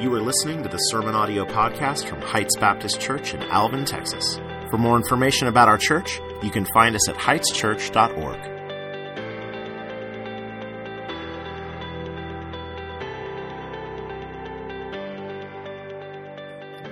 You 0.00 0.14
are 0.14 0.22
listening 0.22 0.62
to 0.62 0.68
the 0.70 0.78
Sermon 0.78 1.14
Audio 1.14 1.44
Podcast 1.44 2.06
from 2.06 2.22
Heights 2.22 2.56
Baptist 2.56 2.98
Church 3.02 3.34
in 3.34 3.42
Alvin, 3.42 3.84
Texas. 3.84 4.40
For 4.70 4.78
more 4.78 4.96
information 4.96 5.46
about 5.46 5.68
our 5.68 5.76
church, 5.76 6.22
you 6.42 6.48
can 6.50 6.64
find 6.72 6.96
us 6.96 7.06
at 7.10 7.16
heightschurch.org. 7.16 8.38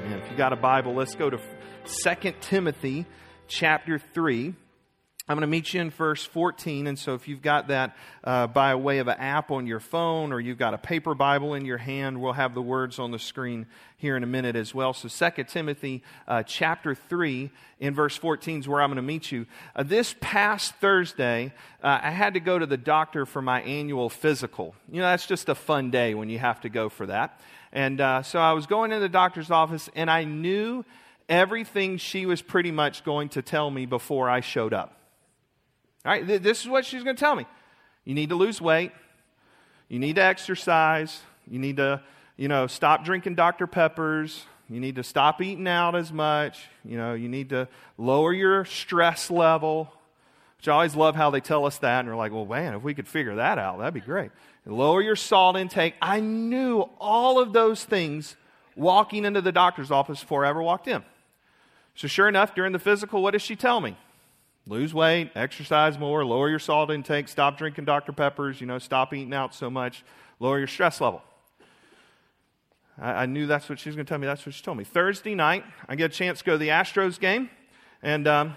And 0.04 0.22
if 0.22 0.30
you 0.30 0.36
got 0.36 0.52
a 0.52 0.56
Bible, 0.56 0.94
let's 0.94 1.14
go 1.14 1.30
to 1.30 1.38
2 1.86 2.32
Timothy 2.42 3.06
chapter 3.46 3.98
3. 3.98 4.54
I'm 5.30 5.36
going 5.36 5.42
to 5.42 5.46
meet 5.46 5.74
you 5.74 5.82
in 5.82 5.90
verse 5.90 6.24
14. 6.24 6.86
And 6.86 6.98
so 6.98 7.12
if 7.12 7.28
you've 7.28 7.42
got 7.42 7.68
that 7.68 7.94
uh, 8.24 8.46
by 8.46 8.74
way 8.76 8.96
of 8.98 9.08
an 9.08 9.18
app 9.18 9.50
on 9.50 9.66
your 9.66 9.78
phone 9.78 10.32
or 10.32 10.40
you've 10.40 10.56
got 10.56 10.72
a 10.72 10.78
paper 10.78 11.14
Bible 11.14 11.52
in 11.52 11.66
your 11.66 11.76
hand, 11.76 12.22
we'll 12.22 12.32
have 12.32 12.54
the 12.54 12.62
words 12.62 12.98
on 12.98 13.10
the 13.10 13.18
screen 13.18 13.66
here 13.98 14.16
in 14.16 14.22
a 14.22 14.26
minute 14.26 14.56
as 14.56 14.74
well. 14.74 14.94
So 14.94 15.30
2 15.30 15.44
Timothy 15.44 16.02
uh, 16.26 16.44
chapter 16.44 16.94
3 16.94 17.50
in 17.78 17.94
verse 17.94 18.16
14 18.16 18.60
is 18.60 18.68
where 18.68 18.80
I'm 18.80 18.88
going 18.88 18.96
to 18.96 19.02
meet 19.02 19.30
you. 19.30 19.44
Uh, 19.76 19.82
this 19.82 20.14
past 20.22 20.74
Thursday, 20.76 21.52
uh, 21.82 21.98
I 22.02 22.10
had 22.10 22.32
to 22.32 22.40
go 22.40 22.58
to 22.58 22.64
the 22.64 22.78
doctor 22.78 23.26
for 23.26 23.42
my 23.42 23.60
annual 23.60 24.08
physical. 24.08 24.74
You 24.90 25.02
know, 25.02 25.08
that's 25.08 25.26
just 25.26 25.50
a 25.50 25.54
fun 25.54 25.90
day 25.90 26.14
when 26.14 26.30
you 26.30 26.38
have 26.38 26.62
to 26.62 26.70
go 26.70 26.88
for 26.88 27.04
that. 27.04 27.38
And 27.70 28.00
uh, 28.00 28.22
so 28.22 28.38
I 28.38 28.54
was 28.54 28.66
going 28.66 28.92
to 28.92 28.98
the 28.98 29.10
doctor's 29.10 29.50
office 29.50 29.90
and 29.94 30.10
I 30.10 30.24
knew 30.24 30.86
everything 31.28 31.98
she 31.98 32.24
was 32.24 32.40
pretty 32.40 32.70
much 32.70 33.04
going 33.04 33.28
to 33.30 33.42
tell 33.42 33.70
me 33.70 33.84
before 33.84 34.30
I 34.30 34.40
showed 34.40 34.72
up. 34.72 34.97
All 36.08 36.14
right, 36.14 36.26
th- 36.26 36.40
this 36.40 36.62
is 36.62 36.68
what 36.68 36.86
she's 36.86 37.04
going 37.04 37.16
to 37.16 37.20
tell 37.20 37.36
me. 37.36 37.44
You 38.06 38.14
need 38.14 38.30
to 38.30 38.34
lose 38.34 38.62
weight. 38.62 38.92
You 39.90 39.98
need 39.98 40.16
to 40.16 40.22
exercise. 40.22 41.20
You 41.46 41.58
need 41.58 41.76
to, 41.76 42.00
you 42.38 42.48
know, 42.48 42.66
stop 42.66 43.04
drinking 43.04 43.34
Dr. 43.34 43.66
Peppers. 43.66 44.46
You 44.70 44.80
need 44.80 44.96
to 44.96 45.02
stop 45.02 45.42
eating 45.42 45.68
out 45.68 45.94
as 45.94 46.10
much. 46.10 46.64
You 46.82 46.96
know, 46.96 47.12
you 47.12 47.28
need 47.28 47.50
to 47.50 47.68
lower 47.98 48.32
your 48.32 48.64
stress 48.64 49.30
level. 49.30 49.92
Which 50.56 50.68
I 50.68 50.72
always 50.72 50.96
love 50.96 51.14
how 51.14 51.28
they 51.28 51.40
tell 51.40 51.66
us 51.66 51.76
that, 51.80 52.00
and 52.00 52.08
we're 52.08 52.16
like, 52.16 52.32
well, 52.32 52.46
man, 52.46 52.72
if 52.72 52.82
we 52.82 52.94
could 52.94 53.06
figure 53.06 53.34
that 53.34 53.58
out, 53.58 53.78
that'd 53.78 53.92
be 53.92 54.00
great. 54.00 54.30
Lower 54.64 55.02
your 55.02 55.14
salt 55.14 55.58
intake. 55.58 55.94
I 56.00 56.20
knew 56.20 56.88
all 56.98 57.38
of 57.38 57.52
those 57.52 57.84
things 57.84 58.34
walking 58.76 59.26
into 59.26 59.42
the 59.42 59.52
doctor's 59.52 59.90
office 59.90 60.20
before 60.20 60.46
I 60.46 60.48
ever 60.48 60.62
walked 60.62 60.88
in. 60.88 61.04
So, 61.96 62.08
sure 62.08 62.28
enough, 62.28 62.54
during 62.54 62.72
the 62.72 62.78
physical, 62.78 63.22
what 63.22 63.32
does 63.32 63.42
she 63.42 63.56
tell 63.56 63.82
me? 63.82 63.98
Lose 64.68 64.92
weight, 64.92 65.30
exercise 65.34 65.98
more, 65.98 66.24
lower 66.24 66.48
your 66.48 66.58
salt 66.58 66.90
intake, 66.90 67.26
stop 67.28 67.56
drinking 67.56 67.86
Dr. 67.86 68.12
Peppers, 68.12 68.60
you 68.60 68.66
know, 68.66 68.78
stop 68.78 69.14
eating 69.14 69.32
out 69.32 69.54
so 69.54 69.70
much, 69.70 70.04
lower 70.38 70.58
your 70.58 70.66
stress 70.66 71.00
level. 71.00 71.22
I, 73.00 73.22
I 73.22 73.26
knew 73.26 73.46
that's 73.46 73.68
what 73.68 73.78
she 73.78 73.88
was 73.88 73.96
going 73.96 74.04
to 74.04 74.08
tell 74.08 74.18
me. 74.18 74.26
That's 74.26 74.44
what 74.44 74.54
she 74.54 74.62
told 74.62 74.76
me. 74.76 74.84
Thursday 74.84 75.34
night, 75.34 75.64
I 75.88 75.96
get 75.96 76.12
a 76.12 76.14
chance 76.14 76.40
to 76.40 76.44
go 76.44 76.52
to 76.52 76.58
the 76.58 76.68
Astros 76.68 77.18
game. 77.18 77.48
And 78.02 78.28
um, 78.28 78.56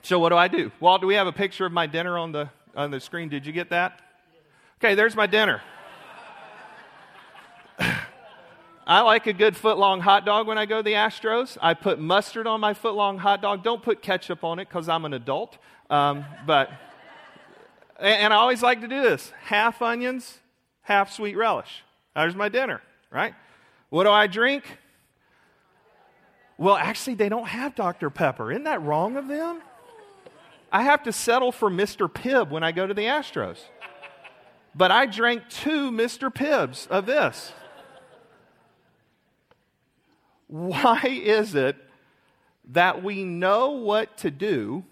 so 0.00 0.18
what 0.18 0.30
do 0.30 0.36
I 0.36 0.48
do? 0.48 0.72
Walt, 0.80 1.02
do 1.02 1.06
we 1.06 1.14
have 1.14 1.26
a 1.26 1.32
picture 1.32 1.66
of 1.66 1.72
my 1.72 1.86
dinner 1.86 2.16
on 2.16 2.32
the, 2.32 2.48
on 2.74 2.90
the 2.90 3.00
screen? 3.00 3.28
Did 3.28 3.46
you 3.46 3.52
get 3.52 3.70
that? 3.70 4.00
Okay, 4.82 4.94
there's 4.94 5.14
my 5.14 5.26
dinner. 5.26 5.60
I 8.86 9.02
like 9.02 9.28
a 9.28 9.32
good 9.32 9.56
foot 9.56 9.78
long 9.78 10.00
hot 10.00 10.24
dog 10.24 10.48
when 10.48 10.58
I 10.58 10.66
go 10.66 10.78
to 10.78 10.82
the 10.82 10.94
Astros. 10.94 11.56
I 11.60 11.74
put 11.74 12.00
mustard 12.00 12.48
on 12.48 12.60
my 12.60 12.74
foot 12.74 12.94
long 12.94 13.18
hot 13.18 13.40
dog. 13.40 13.62
Don't 13.62 13.82
put 13.82 14.02
ketchup 14.02 14.42
on 14.42 14.58
it 14.58 14.68
because 14.68 14.88
I'm 14.88 15.04
an 15.04 15.14
adult. 15.14 15.56
Um, 15.88 16.24
but, 16.46 16.70
and 18.00 18.32
I 18.32 18.36
always 18.36 18.62
like 18.62 18.80
to 18.80 18.88
do 18.88 19.00
this 19.00 19.32
half 19.44 19.82
onions, 19.82 20.40
half 20.82 21.12
sweet 21.12 21.36
relish. 21.36 21.84
There's 22.16 22.34
my 22.34 22.48
dinner, 22.48 22.82
right? 23.10 23.34
What 23.90 24.04
do 24.04 24.10
I 24.10 24.26
drink? 24.26 24.64
Well, 26.58 26.76
actually, 26.76 27.14
they 27.14 27.28
don't 27.28 27.48
have 27.48 27.76
Dr. 27.76 28.10
Pepper. 28.10 28.50
Isn't 28.50 28.64
that 28.64 28.82
wrong 28.82 29.16
of 29.16 29.28
them? 29.28 29.62
I 30.72 30.82
have 30.82 31.04
to 31.04 31.12
settle 31.12 31.52
for 31.52 31.70
Mr. 31.70 32.10
Pibb 32.12 32.50
when 32.50 32.64
I 32.64 32.72
go 32.72 32.86
to 32.86 32.94
the 32.94 33.02
Astros. 33.02 33.58
But 34.74 34.90
I 34.90 35.06
drank 35.06 35.48
two 35.50 35.90
Mr. 35.90 36.34
Pibbs 36.34 36.86
of 36.88 37.06
this 37.06 37.52
why 40.52 41.00
is 41.06 41.54
it 41.54 41.76
that 42.72 43.02
we 43.02 43.24
know 43.24 43.70
what 43.70 44.18
to 44.18 44.30
do, 44.30 44.84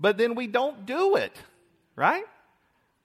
but 0.00 0.18
then 0.18 0.34
we 0.34 0.48
don't 0.48 0.84
do 0.84 1.14
it? 1.14 1.36
Right? 1.94 2.24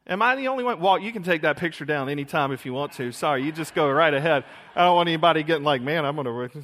Am 0.07 0.23
I 0.23 0.35
the 0.35 0.47
only 0.47 0.63
one? 0.63 0.79
Walt, 0.79 1.03
you 1.03 1.11
can 1.11 1.21
take 1.21 1.43
that 1.43 1.57
picture 1.57 1.85
down 1.85 2.09
anytime 2.09 2.51
if 2.51 2.65
you 2.65 2.73
want 2.73 2.93
to. 2.93 3.11
Sorry, 3.11 3.43
you 3.43 3.51
just 3.51 3.75
go 3.75 3.91
right 3.91 4.11
ahead. 4.11 4.43
I 4.75 4.85
don't 4.85 4.95
want 4.95 5.07
anybody 5.07 5.43
getting 5.43 5.65
like, 5.65 5.83
man, 5.83 6.03
I'm 6.03 6.15
going 6.15 6.49
to 6.49 6.63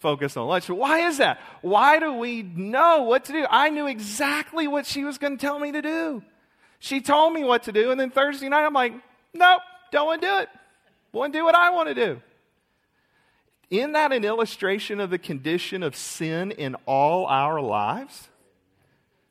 focus 0.00 0.36
on 0.36 0.48
lunch. 0.48 0.68
Why 0.68 1.06
is 1.06 1.18
that? 1.18 1.38
Why 1.62 2.00
do 2.00 2.14
we 2.14 2.42
know 2.42 3.04
what 3.04 3.26
to 3.26 3.32
do? 3.32 3.46
I 3.48 3.70
knew 3.70 3.86
exactly 3.86 4.66
what 4.66 4.86
she 4.86 5.04
was 5.04 5.18
going 5.18 5.36
to 5.36 5.40
tell 5.40 5.60
me 5.60 5.70
to 5.70 5.82
do. 5.82 6.20
She 6.80 7.00
told 7.00 7.32
me 7.32 7.44
what 7.44 7.62
to 7.64 7.72
do, 7.72 7.92
and 7.92 8.00
then 8.00 8.10
Thursday 8.10 8.48
night, 8.48 8.64
I'm 8.64 8.72
like, 8.72 8.94
nope, 9.34 9.60
don't 9.92 10.06
want 10.06 10.22
to 10.22 10.26
do 10.26 10.38
it. 10.38 10.48
Want 11.12 11.32
to 11.32 11.38
do 11.38 11.44
what 11.44 11.54
I 11.54 11.70
want 11.70 11.90
to 11.90 11.94
do. 11.94 12.20
Isn't 13.70 13.92
that 13.92 14.12
an 14.12 14.24
illustration 14.24 15.00
of 15.00 15.10
the 15.10 15.18
condition 15.18 15.82
of 15.82 15.94
sin 15.94 16.52
in 16.52 16.74
all 16.86 17.26
our 17.26 17.60
lives? 17.60 18.28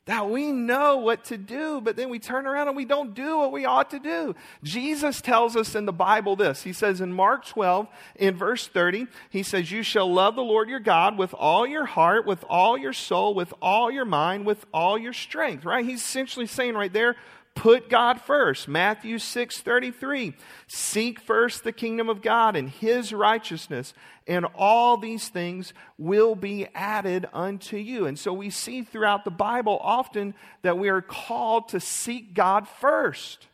That 0.07 0.29
we 0.29 0.53
know 0.53 0.99
what 0.99 1.25
to 1.25 1.37
do, 1.37 1.81
but 1.81 1.97
then 1.97 2.09
we 2.09 2.17
turn 2.17 2.47
around 2.47 2.69
and 2.69 2.77
we 2.77 2.85
don't 2.85 3.13
do 3.13 3.39
what 3.39 3.51
we 3.51 3.65
ought 3.65 3.89
to 3.89 3.99
do. 3.99 4.35
Jesus 4.63 5.19
tells 5.19 5.57
us 5.57 5.75
in 5.75 5.85
the 5.85 5.91
Bible 5.91 6.37
this. 6.37 6.63
He 6.63 6.71
says 6.71 7.01
in 7.01 7.11
Mark 7.11 7.45
12, 7.45 7.89
in 8.15 8.37
verse 8.37 8.67
30, 8.67 9.07
he 9.29 9.43
says, 9.43 9.69
You 9.69 9.83
shall 9.83 10.11
love 10.11 10.35
the 10.35 10.43
Lord 10.43 10.69
your 10.69 10.79
God 10.79 11.17
with 11.17 11.33
all 11.33 11.67
your 11.67 11.83
heart, 11.83 12.25
with 12.25 12.45
all 12.47 12.77
your 12.77 12.93
soul, 12.93 13.33
with 13.33 13.53
all 13.61 13.91
your 13.91 14.05
mind, 14.05 14.45
with 14.45 14.65
all 14.73 14.97
your 14.97 15.11
strength, 15.11 15.65
right? 15.65 15.83
He's 15.83 16.01
essentially 16.01 16.47
saying 16.47 16.75
right 16.75 16.93
there, 16.93 17.17
Put 17.57 17.89
God 17.89 18.21
first. 18.21 18.67
Matthew 18.67 19.17
6 19.17 19.61
33. 19.61 20.35
Seek 20.67 21.19
first 21.19 21.63
the 21.63 21.71
kingdom 21.71 22.07
of 22.07 22.21
God 22.21 22.55
and 22.55 22.69
his 22.69 23.11
righteousness, 23.11 23.95
and 24.27 24.45
all 24.53 24.95
these 24.95 25.29
things 25.29 25.73
will 25.97 26.35
be 26.35 26.67
added 26.75 27.27
unto 27.33 27.77
you. 27.77 28.05
And 28.05 28.19
so 28.19 28.31
we 28.31 28.51
see 28.51 28.83
throughout 28.83 29.25
the 29.25 29.31
Bible 29.31 29.79
often 29.81 30.35
that 30.61 30.77
we 30.77 30.89
are 30.89 31.01
called 31.01 31.69
to 31.69 31.79
seek 31.79 32.35
God 32.35 32.67
first. 32.67 33.47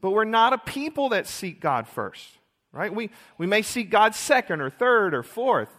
But 0.00 0.12
we're 0.12 0.22
not 0.22 0.52
a 0.52 0.58
people 0.58 1.08
that 1.08 1.26
seek 1.26 1.60
God 1.60 1.88
first, 1.88 2.38
right? 2.70 2.94
We, 2.94 3.10
we 3.36 3.48
may 3.48 3.62
seek 3.62 3.90
God 3.90 4.14
second 4.14 4.60
or 4.60 4.70
third 4.70 5.12
or 5.12 5.24
fourth. 5.24 5.70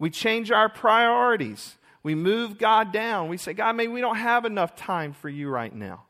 We 0.00 0.10
change 0.10 0.50
our 0.50 0.68
priorities. 0.68 1.76
We 2.02 2.16
move 2.16 2.58
God 2.58 2.92
down. 2.92 3.28
We 3.28 3.36
say, 3.36 3.52
God, 3.52 3.76
maybe 3.76 3.92
we 3.92 4.00
don't 4.00 4.16
have 4.16 4.44
enough 4.44 4.74
time 4.74 5.12
for 5.12 5.28
you 5.28 5.48
right 5.48 5.72
now. 5.72 6.05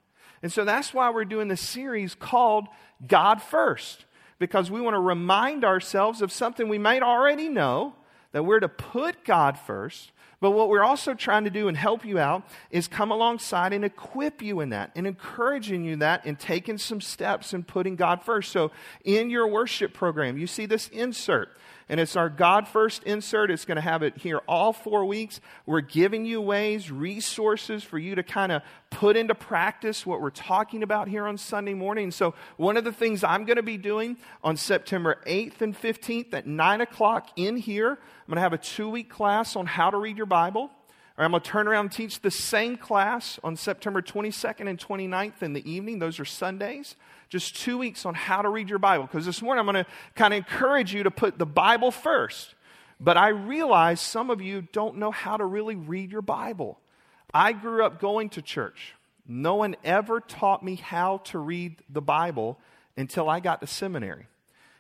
And 0.47 0.53
so 0.53 0.65
that's 0.65 0.95
why 0.95 1.11
we're 1.11 1.25
doing 1.25 1.49
this 1.49 1.61
series 1.61 2.15
called 2.15 2.69
God 3.05 3.43
First, 3.43 4.05
because 4.39 4.71
we 4.71 4.81
want 4.81 4.95
to 4.95 5.01
remind 5.01 5.65
ourselves 5.65 6.23
of 6.23 6.31
something 6.31 6.69
we 6.69 6.79
might 6.79 7.03
already 7.03 7.49
know 7.49 7.97
that 8.31 8.45
we're 8.45 8.61
to 8.61 8.69
put 8.69 9.25
God 9.25 9.59
first. 9.59 10.13
But 10.41 10.53
what 10.53 10.69
we're 10.69 10.85
also 10.85 11.15
trying 11.15 11.43
to 11.47 11.51
do 11.51 11.67
and 11.67 11.77
help 11.77 12.05
you 12.05 12.21
out 12.21 12.47
is 12.71 12.87
come 12.87 13.11
alongside 13.11 13.73
and 13.73 13.85
equip 13.85 14.41
you 14.41 14.61
in 14.61 14.69
that 14.69 14.93
and 14.95 15.05
encouraging 15.05 15.83
you 15.83 15.97
that 15.97 16.25
and 16.25 16.39
taking 16.39 16.79
some 16.79 17.01
steps 17.01 17.53
and 17.53 17.67
putting 17.67 17.97
God 17.97 18.23
first. 18.23 18.53
So 18.53 18.71
in 19.05 19.31
your 19.31 19.49
worship 19.49 19.95
program, 19.95 20.39
you 20.39 20.47
see 20.47 20.67
this 20.67 20.87
insert 20.91 21.49
and 21.89 22.01
it's 22.01 22.17
our 22.17 22.29
God 22.29 22.67
First 22.67 23.05
insert. 23.05 23.51
It's 23.51 23.65
going 23.65 23.77
to 23.77 23.83
have 23.83 24.03
it 24.03 24.17
here 24.19 24.39
all 24.49 24.73
four 24.73 25.05
weeks. 25.05 25.41
We're 25.67 25.83
giving 25.83 26.25
you 26.25 26.41
ways, 26.41 26.91
resources 26.91 27.85
for 27.85 27.99
you 27.99 28.17
to 28.17 28.25
kind 28.25 28.51
of 28.51 28.63
put 28.91 29.17
into 29.17 29.37
practice 29.37 30.05
what 30.05 30.21
we're 30.21 30.31
talking 30.31 30.83
about 30.83 31.07
here 31.07 31.27
on 31.27 31.39
Sunday 31.39 31.75
morning. 31.75 32.11
So, 32.11 32.35
one 32.57 32.77
of 32.77 32.83
the 32.83 32.93
things 32.93 33.23
I'm 33.23 33.45
going 33.45 33.57
to 33.57 33.63
be 33.63 33.77
doing 33.77 34.17
on 34.43 34.57
September 34.57 35.21
8th 35.27 35.61
and 35.61 35.81
15th 35.81 36.35
at 36.35 36.47
9 36.47 36.81
o'clock 36.81 37.31
in 37.37 37.57
here, 37.57 37.91
I'm 37.91 38.27
going 38.27 38.37
to 38.37 38.41
have 38.41 38.53
a 38.53 38.59
two 38.59 38.89
week 38.89 39.09
class 39.09 39.55
on 39.55 39.67
how 39.67 39.91
to 39.91 39.97
read 39.97 40.17
your 40.17 40.27
Bible. 40.27 40.71
I'm 41.19 41.31
going 41.31 41.43
to 41.43 41.49
turn 41.49 41.67
around 41.67 41.87
and 41.87 41.93
teach 41.93 42.21
the 42.21 42.31
same 42.31 42.77
class 42.77 43.41
on 43.43 43.57
September 43.57 44.03
22nd 44.03 44.69
and 44.69 44.79
29th 44.79 45.43
in 45.43 45.55
the 45.55 45.71
evening. 45.71 45.99
Those 45.99 46.21
are 46.21 46.27
Sundays 46.27 46.95
just 47.29 47.57
two 47.57 47.79
weeks 47.79 48.07
on 48.07 48.15
how 48.15 48.43
to 48.43 48.49
read 48.49 48.69
your 48.69 48.79
Bible. 48.79 49.05
Because 49.05 49.27
this 49.27 49.43
morning 49.43 49.61
I'm 49.61 49.73
going 49.73 49.85
to 49.85 49.91
kind 50.15 50.33
of 50.33 50.39
encourage 50.39 50.95
you 50.95 51.03
to 51.03 51.11
put 51.11 51.39
the 51.39 51.47
Bible 51.47 51.91
first. 51.91 52.55
But 53.01 53.17
I 53.17 53.29
realize 53.29 54.01
some 54.01 54.31
of 54.31 54.41
you 54.41 54.63
don't 54.73 54.97
know 54.97 55.11
how 55.11 55.37
to 55.37 55.45
really 55.45 55.77
read 55.77 56.13
your 56.13 56.23
Bible. 56.23 56.79
I 57.35 57.53
grew 57.53 57.85
up 57.85 58.01
going 58.01 58.31
to 58.31 58.43
church. 58.43 58.95
No 59.27 59.57
one 59.57 59.77
ever 59.85 60.21
taught 60.21 60.63
me 60.63 60.77
how 60.77 61.19
to 61.25 61.39
read 61.39 61.77
the 61.89 62.01
Bible 62.01 62.59
until 62.97 63.29
I 63.29 63.41
got 63.41 63.61
to 63.61 63.67
seminary. 63.67 64.27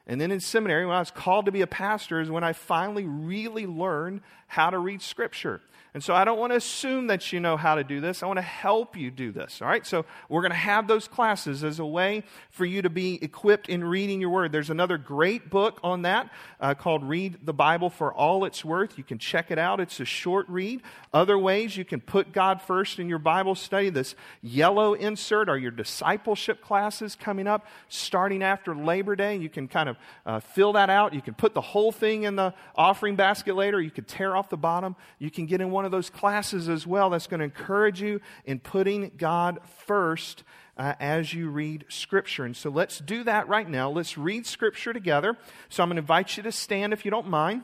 And 0.06 0.20
then 0.20 0.31
in 0.31 0.41
seminary, 0.41 0.87
when 0.87 0.94
I 0.94 1.00
was 1.00 1.11
called 1.11 1.47
to 1.47 1.53
be 1.53 1.62
a 1.62 1.67
pastor, 1.67 2.20
is 2.20 2.31
when 2.31 2.44
I 2.44 2.53
finally 2.53 3.05
really 3.05 3.67
learned 3.67 4.20
how 4.47 4.70
to 4.70 4.79
read 4.79 5.03
Scripture. 5.03 5.61
And 5.97 6.05
so 6.05 6.14
I 6.14 6.26
don't 6.26 6.38
want 6.38 6.53
to 6.53 6.58
assume 6.58 7.06
that 7.06 7.32
you 7.32 7.41
know 7.41 7.56
how 7.56 7.76
to 7.76 7.82
do 7.82 8.03
this. 8.03 8.23
I 8.23 8.26
want 8.26 8.37
to 8.37 8.43
help 8.43 8.99
you 8.99 9.11
do 9.11 9.32
this. 9.32 9.62
All 9.62 9.69
right? 9.69 9.87
So 9.87 10.05
we're 10.29 10.43
going 10.43 10.50
to 10.50 10.56
have 10.56 10.87
those 10.87 11.08
classes 11.08 11.64
as 11.64 11.79
a 11.79 11.87
way 11.87 12.25
for 12.50 12.67
you 12.67 12.82
to 12.82 12.91
be 12.91 13.19
equipped 13.25 13.70
in 13.70 13.82
reading 13.82 14.20
your 14.20 14.29
word. 14.29 14.53
There's 14.53 14.69
another 14.69 14.99
great 14.99 15.49
book 15.49 15.81
on 15.82 16.03
that 16.03 16.31
uh, 16.61 16.75
called 16.75 17.03
Read 17.03 17.38
the 17.47 17.55
Bible 17.55 17.88
for 17.88 18.12
All 18.12 18.44
It's 18.44 18.62
Worth. 18.62 18.99
You 18.99 19.05
can 19.05 19.17
check 19.17 19.50
it 19.50 19.58
out. 19.58 19.81
It's 19.81 19.99
a 19.99 20.05
short 20.05 20.47
read. 20.50 20.82
Other 21.14 21.38
ways 21.38 21.79
you 21.79 21.85
can 21.87 22.03
put 22.03 22.31
God 22.31 22.61
first 22.61 22.99
in 22.99 23.08
your 23.08 23.19
Bible 23.19 23.55
study. 23.55 23.88
This 23.88 24.14
yellow 24.43 24.93
insert 24.93 25.49
are 25.49 25.56
your 25.56 25.70
discipleship 25.70 26.61
classes 26.61 27.17
coming 27.17 27.47
up 27.47 27.64
starting 27.88 28.43
after 28.43 28.76
Labor 28.76 29.17
Day. 29.17 29.37
You 29.37 29.49
can 29.49 29.67
kind 29.67 29.88
of 29.88 29.95
uh, 30.25 30.40
fill 30.40 30.75
that 30.75 30.90
out. 30.90 31.14
You 31.14 31.22
can 31.22 31.34
put 31.34 31.54
the 31.54 31.60
whole 31.60 31.93
thing 31.93 32.25
in 32.25 32.37
the 32.37 32.54
offering 32.75 33.16
basket 33.16 33.54
later. 33.54 33.81
You 33.81 33.90
can 33.90 34.04
tear 34.04 34.37
off 34.37 34.48
the 34.48 34.56
bottom. 34.56 34.96
You 35.19 35.31
can 35.31 35.46
get 35.46 35.60
in 35.60 35.70
one 35.70 35.84
of 35.84 35.90
those 35.90 36.10
classes 36.10 36.69
as 36.69 36.87
well 36.87 37.10
that's 37.10 37.26
going 37.26 37.38
to 37.38 37.44
encourage 37.44 38.00
you 38.00 38.20
in 38.44 38.60
putting 38.60 39.12
God 39.16 39.58
first 39.87 40.44
uh, 40.76 40.94
as 41.00 41.32
you 41.32 41.48
read 41.48 41.84
Scripture. 41.88 42.44
And 42.44 42.56
so 42.56 42.70
let's 42.70 42.98
do 42.98 43.25
that 43.25 43.48
right 43.48 43.69
now. 43.69 43.90
Let's 43.90 44.19
read 44.19 44.46
Scripture 44.46 44.93
together. 44.93 45.37
So 45.69 45.82
I'm 45.82 45.88
going 45.88 45.96
to 45.96 46.00
invite 46.00 46.37
you 46.37 46.43
to 46.43 46.52
stand 46.52 46.93
if 46.93 47.04
you 47.04 47.10
don't 47.10 47.28
mind. 47.28 47.62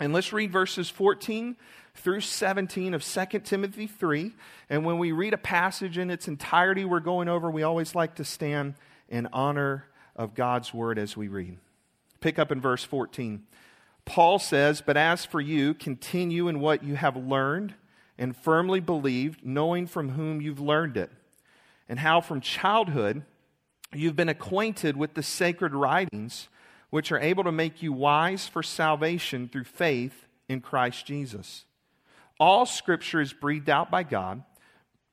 And 0.00 0.12
let's 0.12 0.32
read 0.32 0.50
verses 0.50 0.90
14 0.90 1.56
through 1.94 2.20
17 2.20 2.94
of 2.94 3.04
2 3.04 3.38
Timothy 3.40 3.86
3. 3.86 4.32
And 4.70 4.84
when 4.84 4.98
we 4.98 5.12
read 5.12 5.34
a 5.34 5.38
passage 5.38 5.98
in 5.98 6.10
its 6.10 6.26
entirety 6.26 6.84
we're 6.84 7.00
going 7.00 7.28
over, 7.28 7.50
we 7.50 7.62
always 7.62 7.94
like 7.94 8.16
to 8.16 8.24
stand 8.24 8.74
in 9.08 9.28
honor 9.32 9.86
of 10.16 10.34
God's 10.34 10.72
word 10.74 10.98
as 10.98 11.16
we 11.16 11.28
read. 11.28 11.58
Pick 12.20 12.38
up 12.38 12.52
in 12.52 12.60
verse 12.60 12.84
14. 12.84 13.42
Paul 14.04 14.38
says, 14.38 14.82
But 14.84 14.96
as 14.96 15.24
for 15.24 15.40
you, 15.40 15.74
continue 15.74 16.48
in 16.48 16.60
what 16.60 16.82
you 16.82 16.96
have 16.96 17.16
learned 17.16 17.74
and 18.18 18.36
firmly 18.36 18.80
believed, 18.80 19.44
knowing 19.44 19.86
from 19.86 20.10
whom 20.10 20.40
you've 20.40 20.60
learned 20.60 20.96
it, 20.96 21.10
and 21.88 21.98
how 21.98 22.20
from 22.20 22.40
childhood 22.40 23.22
you've 23.92 24.16
been 24.16 24.28
acquainted 24.28 24.96
with 24.96 25.14
the 25.14 25.22
sacred 25.22 25.74
writings, 25.74 26.48
which 26.90 27.10
are 27.10 27.18
able 27.18 27.44
to 27.44 27.52
make 27.52 27.82
you 27.82 27.92
wise 27.92 28.46
for 28.46 28.62
salvation 28.62 29.48
through 29.48 29.64
faith 29.64 30.26
in 30.48 30.60
Christ 30.60 31.06
Jesus. 31.06 31.64
All 32.38 32.66
scripture 32.66 33.20
is 33.20 33.32
breathed 33.32 33.70
out 33.70 33.90
by 33.90 34.02
God 34.02 34.42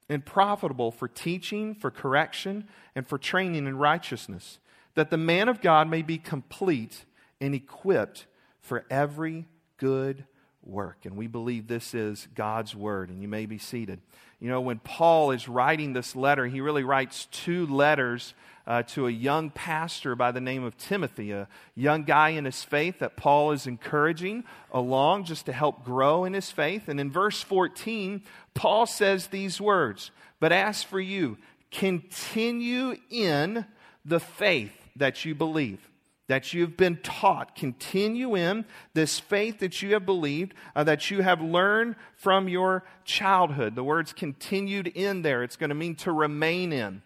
and 0.09 0.25
profitable 0.25 0.91
for 0.91 1.07
teaching, 1.07 1.75
for 1.75 1.91
correction, 1.91 2.67
and 2.95 3.07
for 3.07 3.17
training 3.17 3.67
in 3.67 3.77
righteousness, 3.77 4.59
that 4.99 5.09
the 5.09 5.17
man 5.17 5.47
of 5.47 5.61
God 5.61 5.89
may 5.89 6.01
be 6.01 6.17
complete 6.17 7.05
and 7.39 7.55
equipped 7.55 8.25
for 8.59 8.83
every 8.89 9.47
good 9.77 10.25
work. 10.61 11.05
And 11.05 11.15
we 11.15 11.25
believe 11.25 11.67
this 11.67 11.93
is 11.93 12.27
God's 12.35 12.75
word, 12.75 13.09
and 13.09 13.21
you 13.21 13.29
may 13.29 13.45
be 13.45 13.57
seated. 13.57 14.01
You 14.41 14.49
know, 14.49 14.59
when 14.59 14.79
Paul 14.79 15.31
is 15.31 15.47
writing 15.47 15.93
this 15.93 16.17
letter, 16.17 16.45
he 16.47 16.59
really 16.59 16.83
writes 16.83 17.29
two 17.31 17.65
letters 17.67 18.33
uh, 18.67 18.83
to 18.83 19.07
a 19.07 19.09
young 19.09 19.51
pastor 19.51 20.17
by 20.17 20.33
the 20.33 20.41
name 20.41 20.65
of 20.65 20.77
Timothy, 20.77 21.31
a 21.31 21.47
young 21.75 22.03
guy 22.03 22.31
in 22.31 22.43
his 22.43 22.61
faith 22.61 22.99
that 22.99 23.15
Paul 23.15 23.53
is 23.53 23.67
encouraging 23.67 24.43
along 24.69 25.23
just 25.23 25.45
to 25.45 25.53
help 25.53 25.85
grow 25.85 26.25
in 26.25 26.33
his 26.33 26.51
faith. 26.51 26.89
And 26.89 26.99
in 26.99 27.09
verse 27.09 27.41
14, 27.41 28.21
Paul 28.53 28.85
says 28.85 29.27
these 29.27 29.61
words 29.61 30.11
But 30.41 30.51
as 30.51 30.83
for 30.83 30.99
you, 30.99 31.37
continue 31.71 32.97
in 33.09 33.63
the 34.03 34.19
faith 34.19 34.73
that 34.99 35.25
you 35.25 35.35
believe 35.35 35.89
that 36.29 36.53
you've 36.53 36.77
been 36.77 36.95
taught. 36.97 37.55
Continue 37.55 38.37
in 38.37 38.63
this 38.93 39.19
faith 39.19 39.59
that 39.59 39.81
you 39.81 39.93
have 39.93 40.05
believed, 40.05 40.53
uh, 40.75 40.83
that 40.83 41.09
you 41.09 41.21
have 41.21 41.41
learned 41.41 41.95
from 42.15 42.47
your 42.47 42.85
childhood. 43.03 43.75
The 43.75 43.83
word's 43.83 44.13
continued 44.13 44.87
in 44.87 45.23
there. 45.23 45.43
It's 45.43 45.55
going 45.57 45.69
to 45.69 45.75
mean 45.75 45.95
to 45.95 46.11
remain 46.11 46.71
in, 46.71 47.01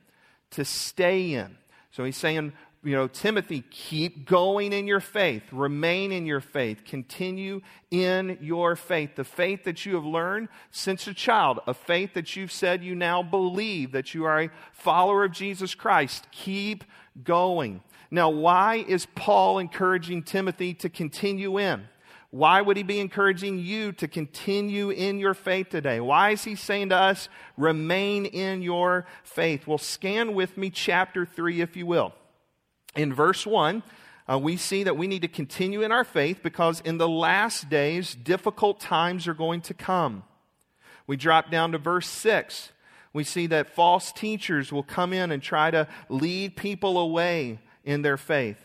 to 0.51 0.65
stay 0.65 1.33
in. 1.33 1.57
So 1.91 2.03
he's 2.03 2.17
saying, 2.17 2.51
you 2.83 2.91
know, 2.91 3.07
Timothy, 3.07 3.63
keep 3.71 4.27
going 4.27 4.73
in 4.73 4.87
your 4.87 4.99
faith, 4.99 5.43
remain 5.53 6.11
in 6.11 6.25
your 6.25 6.41
faith, 6.41 6.83
continue 6.83 7.61
in 7.91 8.37
your 8.41 8.75
faith. 8.75 9.15
The 9.15 9.23
faith 9.23 9.63
that 9.63 9.85
you 9.85 9.95
have 9.95 10.03
learned 10.03 10.49
since 10.69 11.07
a 11.07 11.13
child, 11.13 11.59
a 11.65 11.73
faith 11.73 12.13
that 12.15 12.35
you've 12.35 12.51
said 12.51 12.83
you 12.83 12.93
now 12.93 13.23
believe, 13.23 13.93
that 13.93 14.13
you 14.13 14.25
are 14.25 14.41
a 14.41 14.49
follower 14.73 15.23
of 15.23 15.31
Jesus 15.31 15.75
Christ. 15.75 16.27
Keep 16.31 16.83
going. 17.21 17.81
Now, 18.09 18.29
why 18.29 18.85
is 18.87 19.05
Paul 19.15 19.59
encouraging 19.59 20.23
Timothy 20.23 20.73
to 20.75 20.89
continue 20.89 21.59
in? 21.59 21.87
Why 22.33 22.61
would 22.61 22.77
he 22.77 22.83
be 22.83 22.99
encouraging 22.99 23.59
you 23.59 23.91
to 23.93 24.07
continue 24.07 24.89
in 24.89 25.19
your 25.19 25.35
faith 25.35 25.69
today? 25.69 25.99
Why 25.99 26.31
is 26.31 26.43
he 26.43 26.55
saying 26.55 26.89
to 26.89 26.95
us, 26.95 27.29
remain 27.57 28.25
in 28.25 28.63
your 28.63 29.05
faith? 29.23 29.67
Well, 29.67 29.77
scan 29.77 30.33
with 30.33 30.57
me 30.57 30.71
chapter 30.71 31.27
3, 31.27 31.61
if 31.61 31.77
you 31.77 31.85
will. 31.85 32.13
In 32.95 33.13
verse 33.13 33.45
1, 33.45 33.83
uh, 34.27 34.39
we 34.39 34.57
see 34.57 34.83
that 34.83 34.97
we 34.97 35.05
need 35.05 35.21
to 35.21 35.27
continue 35.27 35.83
in 35.83 35.91
our 35.91 36.03
faith 36.03 36.39
because 36.41 36.81
in 36.81 36.97
the 36.97 37.07
last 37.07 37.69
days, 37.69 38.15
difficult 38.15 38.79
times 38.79 39.27
are 39.27 39.35
going 39.35 39.61
to 39.61 39.75
come. 39.75 40.23
We 41.05 41.17
drop 41.17 41.51
down 41.51 41.73
to 41.73 41.77
verse 41.77 42.07
6. 42.07 42.71
We 43.13 43.23
see 43.23 43.47
that 43.47 43.69
false 43.69 44.11
teachers 44.11 44.71
will 44.71 44.83
come 44.83 45.13
in 45.13 45.31
and 45.31 45.41
try 45.41 45.71
to 45.71 45.87
lead 46.09 46.55
people 46.55 46.97
away 46.97 47.59
in 47.85 48.01
their 48.01 48.17
faith. 48.17 48.57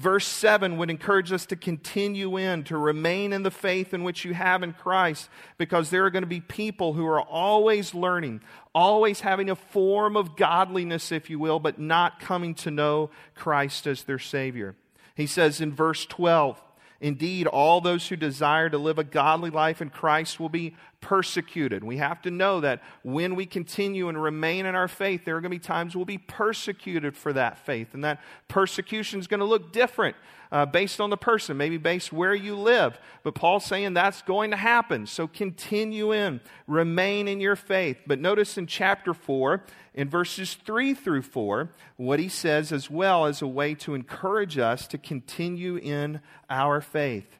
Verse 0.00 0.26
7 0.26 0.78
would 0.78 0.88
encourage 0.88 1.30
us 1.30 1.44
to 1.46 1.56
continue 1.56 2.38
in, 2.38 2.64
to 2.64 2.78
remain 2.78 3.34
in 3.34 3.42
the 3.42 3.50
faith 3.50 3.92
in 3.92 4.02
which 4.02 4.24
you 4.24 4.32
have 4.32 4.62
in 4.62 4.72
Christ, 4.72 5.28
because 5.58 5.90
there 5.90 6.06
are 6.06 6.10
going 6.10 6.22
to 6.22 6.26
be 6.26 6.40
people 6.40 6.94
who 6.94 7.04
are 7.04 7.20
always 7.20 7.92
learning, 7.92 8.40
always 8.74 9.20
having 9.20 9.50
a 9.50 9.56
form 9.56 10.16
of 10.16 10.36
godliness, 10.36 11.12
if 11.12 11.28
you 11.28 11.38
will, 11.38 11.60
but 11.60 11.78
not 11.78 12.18
coming 12.18 12.54
to 12.54 12.70
know 12.70 13.10
Christ 13.34 13.86
as 13.86 14.04
their 14.04 14.18
Savior. 14.18 14.74
He 15.14 15.26
says 15.26 15.60
in 15.60 15.74
verse 15.74 16.06
12, 16.06 16.58
Indeed, 17.02 17.46
all 17.46 17.80
those 17.80 18.08
who 18.08 18.16
desire 18.16 18.70
to 18.70 18.78
live 18.78 18.98
a 18.98 19.04
godly 19.04 19.50
life 19.50 19.82
in 19.82 19.90
Christ 19.90 20.38
will 20.38 20.50
be 20.50 20.76
persecuted. 21.00 21.82
We 21.82 21.96
have 21.96 22.22
to 22.22 22.30
know 22.30 22.60
that 22.60 22.82
when 23.02 23.34
we 23.34 23.46
continue 23.46 24.08
and 24.08 24.22
remain 24.22 24.66
in 24.66 24.74
our 24.74 24.88
faith, 24.88 25.24
there 25.24 25.36
are 25.36 25.40
going 25.40 25.50
to 25.50 25.58
be 25.58 25.58
times 25.58 25.96
we'll 25.96 26.04
be 26.04 26.18
persecuted 26.18 27.16
for 27.16 27.32
that 27.32 27.58
faith. 27.58 27.94
And 27.94 28.04
that 28.04 28.20
persecution 28.48 29.18
is 29.18 29.26
going 29.26 29.40
to 29.40 29.46
look 29.46 29.72
different 29.72 30.16
uh, 30.52 30.66
based 30.66 31.00
on 31.00 31.10
the 31.10 31.16
person, 31.16 31.56
maybe 31.56 31.78
based 31.78 32.12
where 32.12 32.34
you 32.34 32.56
live. 32.56 32.98
But 33.22 33.34
Paul's 33.34 33.64
saying 33.64 33.94
that's 33.94 34.22
going 34.22 34.50
to 34.50 34.56
happen. 34.56 35.06
So 35.06 35.26
continue 35.26 36.12
in, 36.12 36.40
remain 36.66 37.28
in 37.28 37.40
your 37.40 37.56
faith. 37.56 37.98
But 38.06 38.18
notice 38.18 38.58
in 38.58 38.66
chapter 38.66 39.14
4, 39.14 39.64
in 39.94 40.08
verses 40.08 40.54
3 40.54 40.94
through 40.94 41.22
4, 41.22 41.70
what 41.96 42.18
he 42.18 42.28
says 42.28 42.72
as 42.72 42.90
well 42.90 43.26
as 43.26 43.42
a 43.42 43.46
way 43.46 43.74
to 43.76 43.94
encourage 43.94 44.58
us 44.58 44.86
to 44.88 44.98
continue 44.98 45.76
in 45.76 46.20
our 46.48 46.80
faith. 46.80 47.38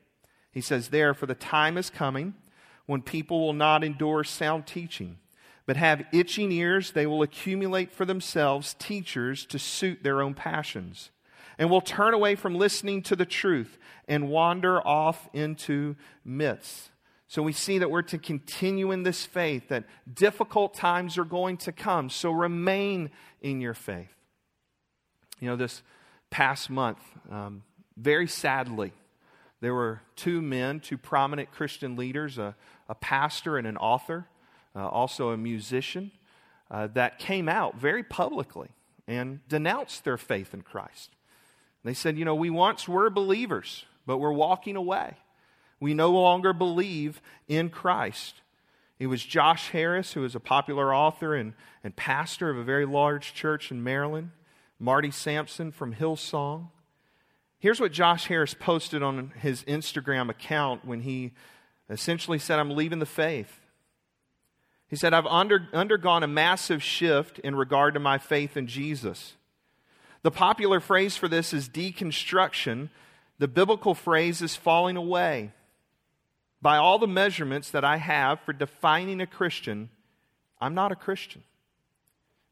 He 0.52 0.60
says, 0.60 0.88
There, 0.88 1.14
for 1.14 1.26
the 1.26 1.34
time 1.34 1.76
is 1.76 1.90
coming 1.90 2.34
when 2.90 3.02
people 3.02 3.38
will 3.38 3.52
not 3.52 3.84
endure 3.84 4.24
sound 4.24 4.66
teaching, 4.66 5.16
but 5.64 5.76
have 5.76 6.02
itching 6.12 6.50
ears, 6.50 6.90
they 6.90 7.06
will 7.06 7.22
accumulate 7.22 7.92
for 7.92 8.04
themselves 8.04 8.74
teachers 8.80 9.46
to 9.46 9.60
suit 9.60 10.02
their 10.02 10.20
own 10.20 10.34
passions 10.34 11.12
and 11.56 11.70
will 11.70 11.80
turn 11.80 12.14
away 12.14 12.34
from 12.34 12.56
listening 12.56 13.00
to 13.00 13.14
the 13.14 13.24
truth 13.24 13.78
and 14.08 14.28
wander 14.28 14.84
off 14.84 15.28
into 15.32 15.94
myths. 16.24 16.90
So 17.28 17.44
we 17.44 17.52
see 17.52 17.78
that 17.78 17.92
we're 17.92 18.02
to 18.02 18.18
continue 18.18 18.90
in 18.90 19.04
this 19.04 19.24
faith, 19.24 19.68
that 19.68 19.84
difficult 20.12 20.74
times 20.74 21.16
are 21.16 21.24
going 21.24 21.58
to 21.58 21.70
come. 21.70 22.10
So 22.10 22.32
remain 22.32 23.10
in 23.40 23.60
your 23.60 23.74
faith. 23.74 24.12
You 25.38 25.46
know, 25.46 25.54
this 25.54 25.84
past 26.28 26.70
month, 26.70 26.98
um, 27.30 27.62
very 27.96 28.26
sadly, 28.26 28.92
there 29.60 29.74
were 29.74 30.00
two 30.16 30.40
men, 30.40 30.80
two 30.80 30.96
prominent 30.96 31.50
Christian 31.52 31.94
leaders, 31.94 32.38
a, 32.38 32.56
a 32.90 32.94
pastor 32.96 33.56
and 33.56 33.66
an 33.66 33.76
author, 33.76 34.26
uh, 34.74 34.86
also 34.86 35.30
a 35.30 35.36
musician, 35.36 36.10
uh, 36.70 36.88
that 36.88 37.18
came 37.20 37.48
out 37.48 37.78
very 37.78 38.02
publicly 38.02 38.68
and 39.06 39.46
denounced 39.48 40.04
their 40.04 40.18
faith 40.18 40.52
in 40.52 40.62
Christ. 40.62 41.10
They 41.84 41.94
said, 41.94 42.18
You 42.18 42.24
know, 42.24 42.34
we 42.34 42.50
once 42.50 42.88
were 42.88 43.08
believers, 43.08 43.86
but 44.06 44.18
we're 44.18 44.32
walking 44.32 44.76
away. 44.76 45.16
We 45.78 45.94
no 45.94 46.10
longer 46.10 46.52
believe 46.52 47.22
in 47.48 47.70
Christ. 47.70 48.34
It 48.98 49.06
was 49.06 49.24
Josh 49.24 49.70
Harris, 49.70 50.12
who 50.12 50.24
is 50.24 50.34
a 50.34 50.40
popular 50.40 50.94
author 50.94 51.34
and, 51.34 51.54
and 51.82 51.96
pastor 51.96 52.50
of 52.50 52.58
a 52.58 52.64
very 52.64 52.84
large 52.84 53.32
church 53.32 53.70
in 53.70 53.82
Maryland, 53.82 54.30
Marty 54.78 55.10
Sampson 55.10 55.72
from 55.72 55.94
Hillsong. 55.94 56.68
Here's 57.60 57.80
what 57.80 57.92
Josh 57.92 58.26
Harris 58.26 58.52
posted 58.52 59.02
on 59.02 59.32
his 59.38 59.62
Instagram 59.64 60.28
account 60.28 60.84
when 60.84 61.00
he 61.00 61.32
essentially 61.90 62.38
said, 62.38 62.58
I'm 62.58 62.70
leaving 62.70 63.00
the 63.00 63.06
faith. 63.06 63.60
He 64.88 64.96
said, 64.96 65.12
I've 65.12 65.26
under, 65.26 65.68
undergone 65.72 66.22
a 66.22 66.28
massive 66.28 66.82
shift 66.82 67.38
in 67.40 67.54
regard 67.54 67.94
to 67.94 68.00
my 68.00 68.18
faith 68.18 68.56
in 68.56 68.66
Jesus. 68.66 69.34
The 70.22 70.30
popular 70.30 70.80
phrase 70.80 71.16
for 71.16 71.28
this 71.28 71.52
is 71.52 71.68
deconstruction. 71.68 72.90
The 73.38 73.48
biblical 73.48 73.94
phrase 73.94 74.42
is 74.42 74.56
falling 74.56 74.96
away. 74.96 75.52
By 76.62 76.76
all 76.76 76.98
the 76.98 77.06
measurements 77.06 77.70
that 77.70 77.84
I 77.84 77.96
have 77.96 78.40
for 78.40 78.52
defining 78.52 79.20
a 79.20 79.26
Christian, 79.26 79.90
I'm 80.60 80.74
not 80.74 80.92
a 80.92 80.96
Christian. 80.96 81.42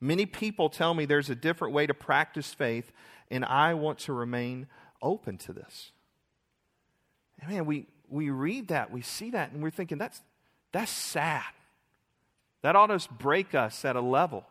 Many 0.01 0.27
people 0.27 0.71
tell 0.71 0.95
me 0.95 1.05
there's 1.05 1.31
a 1.31 1.35
different 1.35 1.75
way 1.75 1.87
to 1.87 1.95
practice 1.95 2.55
faith, 2.55 2.93
and 3.31 3.45
I 3.45 3.75
want 3.75 3.99
to 4.01 4.13
remain 4.13 4.69
open 5.03 5.39
to 5.39 5.53
this. 5.53 5.93
Man, 7.47 7.67
we, 7.67 7.87
we 8.11 8.31
read 8.31 8.69
that, 8.69 8.91
we 8.91 9.03
see 9.03 9.31
that, 9.31 9.53
and 9.53 9.63
we're 9.63 9.71
thinking, 9.71 9.99
that's, 9.99 10.21
that's 10.73 10.91
sad. 10.91 11.45
That 12.63 12.77
ought 12.77 12.87
to 12.87 13.09
break 13.15 13.55
us 13.55 13.85
at 13.85 13.97
a 13.97 14.01
level. 14.01 14.45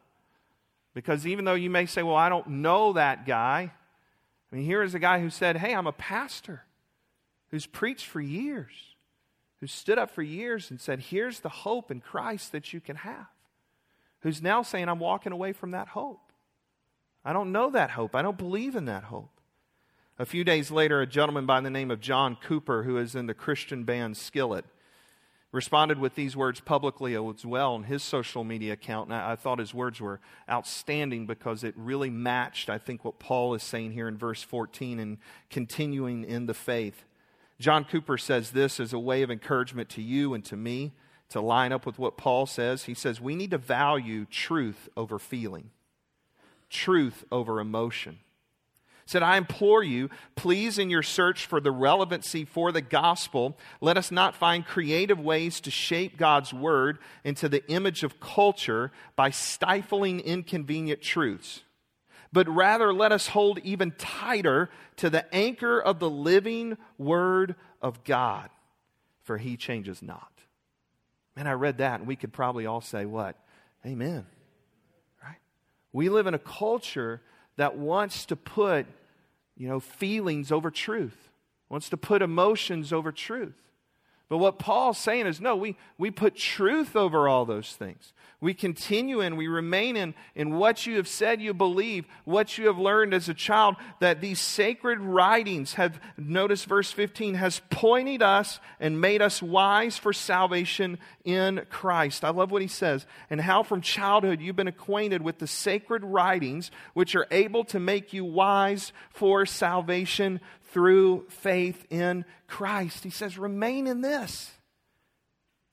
Because 0.94 1.28
even 1.28 1.46
though 1.46 1.54
you 1.54 1.70
may 1.70 1.86
say, 1.86 2.04
well, 2.04 2.16
I 2.16 2.30
don't 2.30 2.48
know 2.48 2.94
that 2.94 3.26
guy, 3.26 3.72
I 4.52 4.56
mean, 4.56 4.66
here 4.66 4.82
is 4.82 4.96
a 4.96 5.00
guy 5.00 5.20
who 5.20 5.30
said, 5.30 5.58
hey, 5.58 5.74
I'm 5.74 5.88
a 5.88 5.92
pastor 5.92 6.64
who's 7.52 7.66
preached 7.66 8.06
for 8.06 8.22
years, 8.22 8.96
who 9.60 9.68
stood 9.68 9.98
up 9.98 10.12
for 10.12 10.22
years 10.22 10.72
and 10.72 10.80
said, 10.80 11.00
here's 11.00 11.42
the 11.42 11.50
hope 11.50 11.92
in 11.92 12.00
Christ 12.00 12.52
that 12.52 12.74
you 12.74 12.80
can 12.80 12.96
have, 12.98 13.28
who's 14.22 14.42
now 14.42 14.62
saying, 14.62 14.90
I'm 14.90 15.00
walking 15.00 15.34
away 15.34 15.54
from 15.54 15.72
that 15.72 15.90
hope. 15.90 16.22
I 17.26 17.34
don't 17.34 17.52
know 17.52 17.70
that 17.72 17.92
hope. 17.92 18.16
I 18.16 18.22
don't 18.22 18.38
believe 18.38 18.76
in 18.76 18.86
that 18.86 19.04
hope. 19.04 19.37
A 20.19 20.25
few 20.25 20.43
days 20.43 20.71
later, 20.71 21.00
a 21.00 21.05
gentleman 21.05 21.45
by 21.45 21.62
the 21.62 21.69
name 21.69 21.91
of 21.91 22.01
John 22.01 22.38
Cooper, 22.41 22.81
who 22.81 22.97
is 22.97 23.13
in 23.13 23.27
the 23.27 23.36
Christian 23.36 23.83
band 23.83 24.17
Skillet, 24.17 24.65
responded 25.51 26.00
with 26.00 26.15
these 26.15 26.36
words 26.36 26.59
publicly 26.59 27.13
as 27.13 27.45
well 27.45 27.75
on 27.75 27.83
his 27.83 28.01
social 28.01 28.43
media 28.43 28.74
account. 28.74 29.09
And 29.12 29.15
I, 29.15 29.36
thought 29.36 29.59
his 29.59 29.75
words 29.75 30.01
were 30.01 30.19
outstanding 30.50 31.27
because 31.27 31.63
it 31.63 31.75
really 31.77 32.09
matched, 32.09 32.67
I 32.67 32.79
think, 32.79 33.05
what 33.05 33.19
Paul 33.19 33.53
is 33.53 33.62
saying 33.62 33.91
here 33.91 34.07
in 34.07 34.17
verse 34.17 34.41
14 34.41 35.00
and 35.00 35.19
continuing 35.51 36.24
in 36.24 36.47
the 36.47 36.55
faith. 36.55 37.05
John 37.59 37.86
Cooper 37.86 38.17
says 38.17 38.51
this 38.51 38.79
as 38.79 38.93
a 38.93 39.00
way 39.00 39.21
of 39.21 39.29
encouragement 39.29 39.88
to 39.89 40.01
you 40.01 40.33
and 40.33 40.43
to 40.45 40.57
me 40.57 40.93
to 41.29 41.41
line 41.41 41.71
up 41.71 41.86
with 41.86 42.00
what 42.00 42.17
Paul 42.17 42.47
says. 42.47 42.86
He 42.86 42.95
says, 42.95 43.21
We 43.21 43.36
need 43.36 43.51
to 43.51 43.59
value 43.59 44.25
truth 44.25 44.89
over 44.97 45.19
feeling, 45.19 45.69
truth 46.69 47.24
over 47.31 47.59
emotion 47.59 48.17
said, 49.08 49.24
I 49.24 49.38
implore 49.38 49.84
you, 49.84 50.10
please, 50.36 50.78
in 50.78 50.90
your 50.90 51.02
search 51.02 51.46
for 51.46 51.62
the 51.62 51.72
relevancy 51.72 52.44
for 52.44 52.72
the 52.72 52.82
gospel, 52.82 53.58
let 53.80 53.98
us 53.98 54.12
not 54.12 54.36
find 54.36 54.66
creative 54.66 55.20
ways 55.20 55.62
to 55.62 55.72
shape 55.72 56.18
God's 56.18 56.54
word 56.54 57.00
into 57.24 57.48
the 57.48 57.66
image 57.70 58.04
of 58.04 58.20
culture 58.20 58.92
by 59.16 59.30
stifling 59.30 60.20
inconvenient 60.20 61.02
truths, 61.02 61.64
but 62.34 62.50
rather 62.50 62.94
let 62.94 63.14
us 63.14 63.28
hold 63.28 63.60
even 63.60 63.92
tighter 63.98 64.70
to 64.98 65.10
the 65.10 65.34
anchor 65.34 65.80
of 65.80 66.00
the 66.00 66.10
living 66.10 66.78
word 66.98 67.56
of 67.82 68.04
God, 68.04 68.50
for 69.24 69.38
he 69.38 69.56
changes 69.56 70.02
not. 70.02 70.32
Man, 71.38 71.48
I 71.48 71.54
read 71.54 71.78
that, 71.78 72.00
and 72.00 72.08
we 72.08 72.16
could 72.16 72.34
probably 72.34 72.66
all 72.66 72.82
say, 72.82 73.06
What? 73.06 73.38
Amen. 73.86 74.26
Right? 75.24 75.38
We 75.94 76.10
live 76.10 76.28
in 76.28 76.34
a 76.34 76.40
culture 76.40 77.22
that 77.58 77.78
wants 77.78 78.26
to 78.28 78.36
put, 78.36 78.86
you 79.58 79.68
know, 79.68 79.80
feelings 79.80 80.52
over 80.52 80.72
truth, 80.72 81.30
wants 81.70 81.90
to 81.90 81.98
put 81.98 82.22
emotions 82.22 82.94
over 82.94 83.12
truth. 83.12 83.56
But 84.30 84.38
what 84.38 84.60
Paul's 84.60 84.98
saying 84.98 85.26
is 85.26 85.40
no, 85.40 85.56
we, 85.56 85.78
we 85.98 86.12
put 86.12 86.36
truth 86.36 86.96
over 86.96 87.30
all 87.30 87.46
those 87.46 87.74
things. 87.74 88.14
We 88.40 88.54
continue 88.54 89.22
and 89.22 89.38
we 89.38 89.48
remain 89.48 89.96
in, 89.96 90.14
in 90.36 90.58
what 90.58 90.86
you 90.86 90.98
have 90.98 91.08
said 91.08 91.42
you 91.42 91.54
believe, 91.54 92.06
what 92.26 92.58
you 92.58 92.68
have 92.68 92.78
learned 92.78 93.14
as 93.14 93.30
a 93.30 93.34
child, 93.34 93.78
that 94.00 94.22
these 94.22 94.40
sacred 94.40 95.00
writings 95.00 95.74
have, 95.74 96.00
notice 96.18 96.66
verse 96.66 96.92
15, 96.92 97.36
has 97.36 97.62
pointed 97.72 98.22
us 98.22 98.60
and 98.80 99.02
made 99.02 99.22
us 99.22 99.42
wise 99.42 99.98
for 99.98 100.14
salvation 100.14 101.00
in 101.27 101.65
Christ. 101.69 102.24
I 102.24 102.29
love 102.29 102.51
what 102.51 102.62
he 102.62 102.69
says. 102.69 103.05
And 103.29 103.41
how 103.41 103.62
from 103.62 103.81
childhood 103.81 104.39
you've 104.39 104.55
been 104.55 104.69
acquainted 104.69 105.22
with 105.22 105.39
the 105.39 105.46
sacred 105.46 106.03
writings, 106.05 106.72
which 106.93 107.15
are 107.15 107.27
able 107.29 107.65
to 107.65 107.79
make 107.81 108.13
you 108.13 108.24
wise 108.24 108.93
for 109.10 109.46
salvation 109.46 110.39
through 110.72 111.25
faith 111.27 111.86
in 111.89 112.24
Christ. 112.48 113.03
He 113.03 113.10
says, 113.10 113.38
remain 113.38 113.88
in 113.88 114.00
this. 114.00 114.51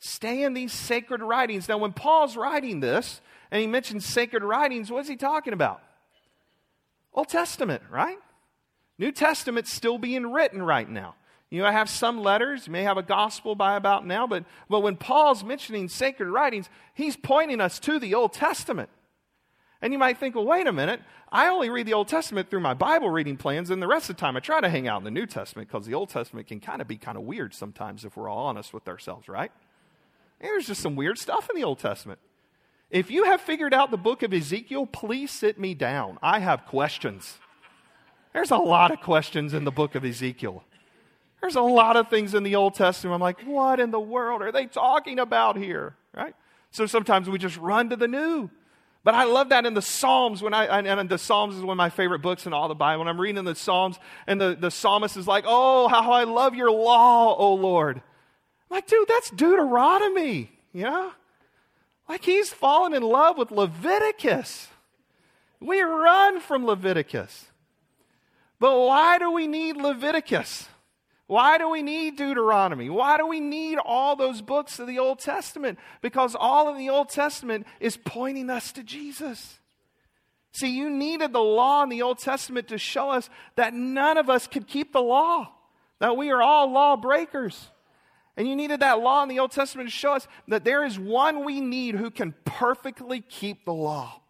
Stay 0.01 0.43
in 0.43 0.55
these 0.55 0.73
sacred 0.73 1.23
writings. 1.23 1.69
Now, 1.69 1.79
when 1.79 1.93
Paul's 1.93 2.37
writing 2.37 2.81
this, 2.81 3.21
and 3.53 3.61
he 3.61 3.69
mentions 3.69 4.05
sacred 4.05 4.43
writings, 4.43 4.91
what 4.91 5.03
is 5.03 5.09
he 5.09 5.17
talking 5.17 5.53
about? 5.53 5.81
Old 7.13 7.29
Testament, 7.29 7.85
right? 7.91 8.19
New 8.99 9.13
Testament's 9.13 9.73
still 9.73 9.99
being 9.99 10.33
written 10.33 10.61
right 10.61 10.89
now. 10.89 11.15
You 11.55 11.63
know, 11.63 11.69
I 11.69 11.73
have 11.73 11.89
some 11.89 12.21
letters, 12.21 12.67
you 12.67 12.73
may 12.73 12.83
have 12.83 12.99
a 12.99 13.03
gospel 13.03 13.55
by 13.55 13.77
about 13.77 14.05
now, 14.05 14.27
but, 14.27 14.45
but 14.69 14.81
when 14.81 14.97
Paul's 14.97 15.45
mentioning 15.45 15.89
sacred 15.89 16.29
writings, 16.29 16.69
he's 16.95 17.17
pointing 17.17 17.61
us 17.61 17.79
to 17.79 18.01
the 18.01 18.13
Old 18.13 18.33
Testament. 18.33 18.91
And 19.81 19.93
you 19.93 19.99
might 20.01 20.19
think, 20.19 20.35
well, 20.35 20.47
wait 20.47 20.67
a 20.67 20.73
minute. 20.73 21.01
I 21.31 21.47
only 21.47 21.71
read 21.71 21.87
the 21.87 21.95
Old 21.95 22.09
Testament 22.09 22.51
through 22.51 22.59
my 22.59 22.75
Bible 22.75 23.09
reading 23.09 23.37
plans, 23.37 23.71
and 23.71 23.81
the 23.81 23.87
rest 23.87 24.11
of 24.11 24.17
the 24.17 24.21
time 24.21 24.37
I 24.37 24.41
try 24.41 24.61
to 24.61 24.69
hang 24.69 24.89
out 24.89 24.99
in 24.99 25.05
the 25.05 25.13
New 25.13 25.27
Testament 25.27 25.69
because 25.69 25.87
the 25.87 25.95
Old 25.95 26.09
Testament 26.09 26.49
can 26.49 26.59
kind 26.59 26.83
of 26.83 26.89
be 26.89 26.97
kind 26.97 27.17
of 27.17 27.23
weird 27.23 27.55
sometimes 27.55 28.05
if 28.05 28.17
we're 28.17 28.29
all 28.29 28.47
honest 28.47 28.75
with 28.75 28.89
ourselves, 28.89 29.29
right? 29.29 29.53
There's 30.41 30.67
just 30.67 30.83
some 30.83 30.97
weird 30.97 31.19
stuff 31.19 31.49
in 31.49 31.55
the 31.55 31.63
Old 31.63 31.79
Testament. 31.79 32.19
If 32.91 33.13
you 33.13 33.27
have 33.27 33.41
figured 33.41 33.73
out 33.73 33.93
the 33.93 33.97
book 33.97 34.25
of 34.25 34.35
Ezekiel, 34.35 34.87
please 34.87 35.31
sit 35.31 35.61
me 35.61 35.75
down. 35.75 36.19
I 36.21 36.41
have 36.41 36.67
questions. 36.67 37.39
There's 38.33 38.51
a 38.51 38.57
lot 38.57 38.91
of 38.91 39.01
questions 39.01 39.55
in 39.55 39.63
the 39.63 39.71
book 39.71 39.95
of 39.95 40.05
Ezekiel. 40.05 40.65
There's 41.45 41.57
a 41.57 41.61
lot 41.61 41.99
of 41.99 42.09
things 42.09 42.33
in 42.33 42.43
the 42.43 42.55
Old 42.55 42.73
Testament. 42.73 43.17
I'm 43.17 43.21
like, 43.21 43.43
what 43.43 43.79
in 43.79 43.91
the 43.91 44.01
world 44.01 44.41
are 44.41 44.51
they 44.51 44.65
talking 44.65 45.19
about 45.19 45.59
here? 45.59 45.95
Right? 46.17 46.35
So 46.71 46.87
sometimes 46.87 47.29
we 47.29 47.37
just 47.37 47.59
run 47.59 47.91
to 47.91 47.97
the 47.97 48.09
new. 48.09 48.49
But 49.03 49.15
I 49.15 49.25
love 49.25 49.51
that 49.51 49.67
in 49.67 49.75
the 49.75 49.83
Psalms 49.83 50.41
when 50.41 50.55
I, 50.55 50.65
and 50.65 51.07
the 51.07 51.19
Psalms 51.19 51.55
is 51.55 51.61
one 51.61 51.75
of 51.75 51.77
my 51.77 51.91
favorite 51.91 52.21
books 52.21 52.47
in 52.47 52.55
all 52.55 52.67
the 52.67 52.75
Bible. 52.75 53.01
When 53.01 53.09
I'm 53.09 53.21
reading 53.21 53.45
the 53.45 53.55
Psalms 53.55 53.99
and 54.27 54.41
the, 54.41 54.57
the 54.59 54.71
psalmist 54.71 55.19
is 55.19 55.27
like, 55.27 55.45
oh, 55.47 55.87
how 55.87 56.13
I 56.13 56.25
love 56.25 56.55
your 56.55 56.71
law, 56.71 57.37
O 57.37 57.53
Lord. 57.53 57.99
I'm 57.99 58.03
like, 58.71 58.87
dude, 58.87 59.07
that's 59.07 59.29
Deuteronomy, 59.29 60.51
you 60.73 60.85
know? 60.85 61.13
Like 62.09 62.25
he's 62.25 62.55
fallen 62.55 62.95
in 62.95 63.03
love 63.03 63.37
with 63.37 63.51
Leviticus. 63.51 64.69
We 65.61 65.83
run 65.83 66.41
from 66.41 66.65
Leviticus. 66.65 67.49
But 68.59 68.79
why 68.79 69.19
do 69.19 69.31
we 69.31 69.47
need 69.47 69.77
Leviticus? 69.77 70.71
Why 71.27 71.57
do 71.57 71.71
we 71.71 71.83
need 71.83 72.17
Deuteronomy? 72.17 72.91
Why 72.91 73.17
do 73.17 73.27
we 73.27 73.41
need 73.41 73.79
all 73.79 74.15
those 74.15 74.43
books 74.43 74.79
of 74.79 74.87
the 74.87 74.99
Old 74.99 75.21
Testament? 75.21 75.79
Because 76.03 76.37
all 76.39 76.69
of 76.69 76.77
the 76.77 76.91
Old 76.91 77.09
Testament 77.09 77.67
is 77.81 77.97
pointing 77.97 78.51
us 78.51 78.73
to 78.73 78.83
Jesus. 78.83 79.59
See, 80.53 80.77
you 80.77 80.91
needed 80.91 81.33
the 81.33 81.41
law 81.41 81.83
in 81.83 81.89
the 81.89 82.03
Old 82.03 82.19
Testament 82.19 82.69
to 82.69 82.79
show 82.79 83.11
us 83.11 83.31
that 83.57 83.73
none 83.73 84.19
of 84.19 84.29
us 84.29 84.47
could 84.47 84.67
keep 84.67 84.93
the 84.93 85.01
law, 85.01 85.51
that 85.99 86.17
we 86.17 86.31
are 86.31 86.43
all 86.43 86.71
law 86.71 86.97
breakers. 86.97 87.71
And 88.37 88.47
you 88.47 88.55
needed 88.55 88.81
that 88.81 89.01
law 89.01 89.23
in 89.23 89.29
the 89.29 89.39
Old 89.39 89.53
Testament 89.53 89.89
to 89.89 89.95
show 89.95 90.13
us 90.13 90.29
that 90.49 90.65
there 90.65 90.85
is 90.85 90.99
one 90.99 91.45
we 91.45 91.61
need 91.61 91.95
who 91.95 92.11
can 92.11 92.35
perfectly 92.45 93.21
keep 93.21 93.65
the 93.65 93.73
law 93.73 94.21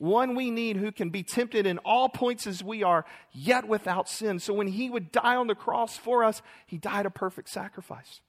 one 0.00 0.34
we 0.34 0.50
need 0.50 0.78
who 0.78 0.90
can 0.90 1.10
be 1.10 1.22
tempted 1.22 1.66
in 1.66 1.76
all 1.78 2.08
points 2.08 2.46
as 2.46 2.64
we 2.64 2.82
are, 2.82 3.04
yet 3.32 3.68
without 3.68 4.08
sin. 4.08 4.38
So 4.38 4.54
when 4.54 4.66
he 4.66 4.88
would 4.88 5.12
die 5.12 5.36
on 5.36 5.46
the 5.46 5.54
cross 5.54 5.98
for 5.98 6.24
us, 6.24 6.40
he 6.66 6.78
died 6.78 7.04
a 7.04 7.10
perfect 7.10 7.50
sacrifice. 7.50 8.22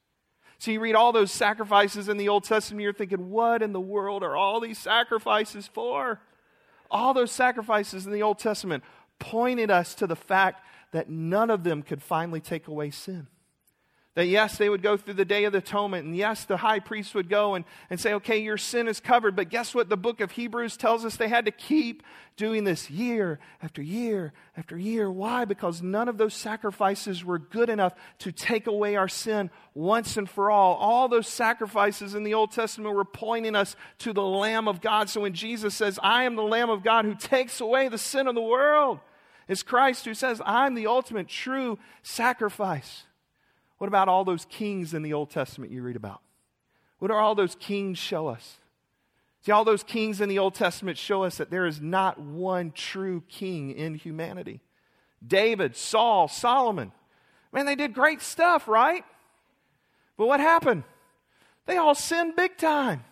So 0.58 0.72
you 0.72 0.82
read 0.82 0.96
all 0.96 1.14
those 1.14 1.32
sacrifices 1.32 2.10
in 2.10 2.18
the 2.18 2.28
Old 2.28 2.44
Testament, 2.44 2.84
you're 2.84 2.92
thinking, 2.92 3.30
what 3.30 3.62
in 3.62 3.72
the 3.72 3.80
world 3.80 4.22
are 4.22 4.36
all 4.36 4.60
these 4.60 4.80
sacrifices 4.80 5.66
for? 5.66 6.20
All 6.92 7.14
those 7.14 7.32
sacrifices 7.32 8.06
in 8.06 8.12
the 8.12 8.22
Old 8.22 8.38
Testament 8.38 8.84
pointed 9.18 9.72
us 9.72 9.96
to 9.96 10.08
the 10.08 10.16
fact 10.18 10.66
that 10.92 11.10
none 11.10 11.50
of 11.50 11.64
them 11.64 11.84
could 11.84 12.04
finally 12.04 12.42
take 12.42 12.68
away 12.68 12.92
sin. 12.92 13.28
That 14.16 14.28
yes, 14.28 14.58
they 14.58 14.68
would 14.68 14.82
go 14.82 14.98
through 14.98 15.14
the 15.14 15.24
Day 15.24 15.46
of 15.46 15.56
Atonement, 15.56 16.06
and 16.06 16.14
yes, 16.14 16.44
the 16.44 16.58
high 16.58 16.80
priest 16.80 17.16
would 17.16 17.30
go 17.30 17.56
and, 17.56 17.64
and 17.90 17.98
say, 17.98 18.14
okay, 18.16 18.40
your 18.40 18.58
sin 18.58 18.90
is 18.90 19.00
covered. 19.00 19.38
But 19.38 19.50
guess 19.50 19.74
what? 19.74 19.88
The 19.88 19.96
book 19.96 20.20
of 20.20 20.32
Hebrews 20.32 20.76
tells 20.76 21.06
us 21.06 21.16
they 21.16 21.30
had 21.30 21.46
to 21.46 21.52
keep 21.52 22.04
doing 22.36 22.66
this 22.66 22.90
year 22.90 23.40
after 23.62 23.82
year 23.82 24.34
after 24.58 24.78
year. 24.78 25.10
Why? 25.10 25.46
Because 25.46 25.82
none 25.82 26.10
of 26.10 26.18
those 26.18 26.34
sacrifices 26.34 27.24
were 27.24 27.40
good 27.40 27.70
enough 27.70 27.94
to 28.20 28.34
take 28.34 28.68
away 28.68 28.98
our 28.98 29.08
sin 29.08 29.50
once 29.74 30.18
and 30.18 30.30
for 30.30 30.52
all. 30.52 30.76
All 30.76 31.08
those 31.08 31.28
sacrifices 31.28 32.14
in 32.14 32.24
the 32.24 32.34
Old 32.34 32.52
Testament 32.52 32.94
were 32.94 33.06
pointing 33.06 33.56
us 33.56 33.78
to 34.00 34.12
the 34.12 34.22
Lamb 34.22 34.68
of 34.68 34.82
God. 34.82 35.10
So 35.10 35.22
when 35.22 35.34
Jesus 35.34 35.74
says, 35.74 35.98
I 36.04 36.26
am 36.26 36.36
the 36.36 36.44
Lamb 36.44 36.70
of 36.70 36.84
God 36.84 37.06
who 37.06 37.16
takes 37.16 37.62
away 37.62 37.88
the 37.88 37.98
sin 37.98 38.28
of 38.28 38.36
the 38.36 38.42
world, 38.42 39.00
it's 39.48 39.64
Christ 39.64 40.04
who 40.04 40.14
says, 40.14 40.42
I'm 40.46 40.76
the 40.76 40.88
ultimate 40.88 41.30
true 41.30 41.80
sacrifice. 42.04 43.04
What 43.82 43.88
about 43.88 44.10
all 44.10 44.24
those 44.24 44.46
kings 44.46 44.94
in 44.94 45.02
the 45.02 45.14
Old 45.14 45.32
Testament 45.32 45.72
you 45.72 45.82
read 45.82 45.96
about? 45.96 46.22
What 47.00 47.08
do 47.08 47.16
all 47.16 47.34
those 47.34 47.56
kings 47.56 47.98
show 47.98 48.28
us? 48.28 48.60
See, 49.44 49.52
all 49.52 49.66
those 49.66 49.82
kings 49.82 50.22
in 50.22 50.30
the 50.30 50.38
Old 50.38 50.54
Testament 50.54 51.00
show 51.00 51.24
us 51.24 51.38
that 51.38 51.50
there 51.50 51.66
is 51.66 51.82
not 51.82 52.20
one 52.20 52.74
true 52.74 53.24
king 53.28 53.72
in 53.72 53.96
humanity. 53.96 54.62
David, 55.26 55.76
Saul, 55.76 56.28
Solomon. 56.28 56.92
Man, 57.52 57.66
they 57.66 57.74
did 57.74 57.96
great 57.96 58.22
stuff, 58.22 58.68
right? 58.68 59.04
But 60.16 60.28
what 60.28 60.40
happened? 60.40 60.84
They 61.66 61.78
all 61.78 61.96
sinned 61.96 62.36
big 62.36 62.58
time. 62.58 63.04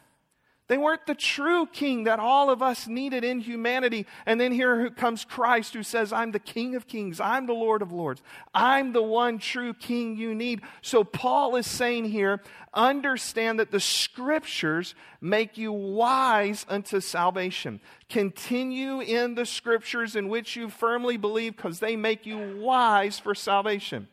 They 0.70 0.78
weren't 0.78 1.08
the 1.08 1.16
true 1.16 1.66
king 1.66 2.04
that 2.04 2.20
all 2.20 2.52
of 2.52 2.62
us 2.62 2.88
needed 2.88 3.24
in 3.24 3.40
humanity. 3.40 4.06
And 4.28 4.40
then 4.40 4.52
here 4.52 4.92
comes 4.92 5.26
Christ 5.26 5.74
who 5.74 5.82
says, 5.82 6.14
I'm 6.14 6.32
the 6.32 6.38
king 6.38 6.76
of 6.76 6.88
kings. 6.88 7.20
I'm 7.20 7.48
the 7.48 7.54
Lord 7.54 7.82
of 7.82 7.92
lords. 7.92 8.22
I'm 8.54 8.94
the 8.94 9.02
one 9.02 9.40
true 9.40 9.74
king 9.74 10.16
you 10.16 10.36
need. 10.36 10.62
So 10.84 11.04
Paul 11.04 11.56
is 11.56 11.66
saying 11.66 12.06
here, 12.06 12.44
understand 12.72 13.60
that 13.60 13.72
the 13.72 13.80
scriptures 13.80 14.94
make 15.20 15.58
you 15.58 15.72
wise 15.72 16.68
unto 16.70 17.00
salvation. 17.00 17.82
Continue 18.08 19.02
in 19.02 19.34
the 19.34 19.48
scriptures 19.48 20.16
in 20.16 20.30
which 20.30 20.56
you 20.56 20.70
firmly 20.70 21.18
believe 21.18 21.58
because 21.58 21.80
they 21.80 21.96
make 21.96 22.28
you 22.28 22.60
wise 22.60 23.18
for 23.18 23.34
salvation. 23.34 24.08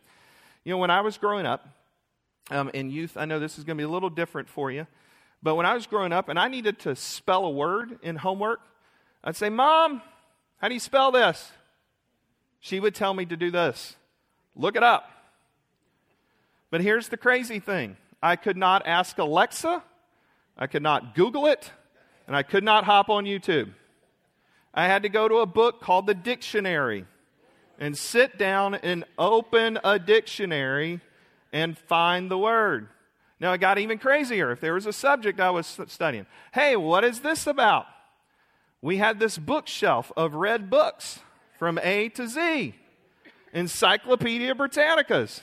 You 0.65 0.73
know, 0.73 0.79
when 0.79 0.91
I 0.91 1.03
was 1.03 1.19
growing 1.19 1.45
up 1.45 1.69
um, 2.51 2.71
in 2.73 2.89
youth, 2.91 3.19
I 3.19 3.27
know 3.27 3.39
this 3.39 3.59
is 3.59 3.65
going 3.65 3.77
to 3.77 3.81
be 3.83 3.87
a 3.87 3.93
little 3.93 4.09
different 4.09 4.49
for 4.49 4.71
you. 4.71 4.87
But 5.47 5.55
when 5.55 5.65
I 5.65 5.75
was 5.75 5.87
growing 5.87 6.12
up 6.12 6.29
and 6.29 6.41
I 6.41 6.49
needed 6.49 6.81
to 6.81 6.97
spell 6.97 7.45
a 7.45 7.50
word 7.50 8.00
in 8.03 8.17
homework, 8.17 8.59
I'd 9.23 9.37
say, 9.37 9.49
Mom, 9.49 10.03
how 10.57 10.67
do 10.67 10.75
you 10.75 10.81
spell 10.81 11.12
this? 11.12 11.53
She 12.59 12.81
would 12.81 12.97
tell 12.97 13.15
me 13.15 13.26
to 13.26 13.37
do 13.37 13.53
this 13.53 13.95
look 14.57 14.75
it 14.75 14.83
up. 14.83 15.09
But 16.73 16.81
here's 16.81 17.11
the 17.11 17.17
crazy 17.17 17.61
thing 17.61 17.97
I 18.21 18.35
could 18.35 18.57
not 18.57 18.88
ask 18.88 19.19
Alexa, 19.19 19.85
I 20.59 20.67
could 20.67 20.83
not 20.83 21.15
Google 21.15 21.47
it, 21.47 21.71
and 22.26 22.35
I 22.35 22.43
could 22.43 22.65
not 22.65 22.83
hop 22.83 23.09
on 23.09 23.25
YouTube. 23.25 23.73
I 24.75 24.88
had 24.88 25.05
to 25.05 25.09
go 25.09 25.29
to 25.29 25.37
a 25.37 25.47
book 25.47 25.81
called 25.81 26.09
the 26.09 26.15
dictionary 26.15 27.05
and 27.79 27.97
sit 27.97 28.37
down 28.37 28.75
and 28.75 29.05
open 29.17 29.79
a 29.85 30.00
dictionary 30.00 31.03
and 31.53 31.79
find 31.79 32.33
the 32.33 32.37
word. 32.37 32.88
Now, 33.38 33.52
it 33.52 33.59
got 33.59 33.78
even 33.78 33.99
crazier. 33.99 34.50
If 34.50 34.61
there 34.61 34.75
was 34.75 34.87
a 34.87 34.93
subject 34.93 35.40
I 35.40 35.50
was 35.50 35.78
studying, 35.88 36.26
hey, 36.52 36.76
what 36.76 37.05
is 37.05 37.21
this 37.21 37.47
about? 37.47 37.87
We 38.81 38.97
had 38.97 39.19
this 39.19 39.37
bookshelf 39.37 40.12
of 40.16 40.35
read 40.35 40.71
books 40.71 41.21
from 41.59 41.78
A 41.83 42.09
to 42.11 42.28
Z, 42.28 42.75
Encyclopedia 43.52 44.55
Britannicas. 44.55 45.40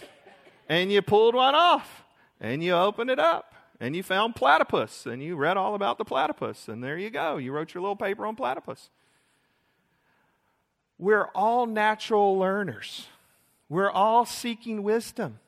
And 0.69 0.91
you 0.91 1.01
pulled 1.01 1.35
one 1.35 1.55
off 1.55 2.03
and 2.39 2.63
you 2.63 2.73
opened 2.73 3.09
it 3.09 3.19
up 3.19 3.53
and 3.79 3.95
you 3.95 4.01
found 4.01 4.35
platypus 4.35 5.05
and 5.05 5.21
you 5.21 5.35
read 5.35 5.57
all 5.57 5.75
about 5.75 5.97
the 5.97 6.05
platypus. 6.05 6.67
And 6.67 6.83
there 6.83 6.97
you 6.97 7.09
go. 7.09 7.37
You 7.37 7.51
wrote 7.51 7.73
your 7.73 7.81
little 7.81 7.95
paper 7.95 8.25
on 8.25 8.35
platypus. 8.35 8.89
We're 10.97 11.27
all 11.35 11.65
natural 11.65 12.37
learners, 12.37 13.07
we're 13.67 13.91
all 13.91 14.25
seeking 14.25 14.83
wisdom. 14.83 15.39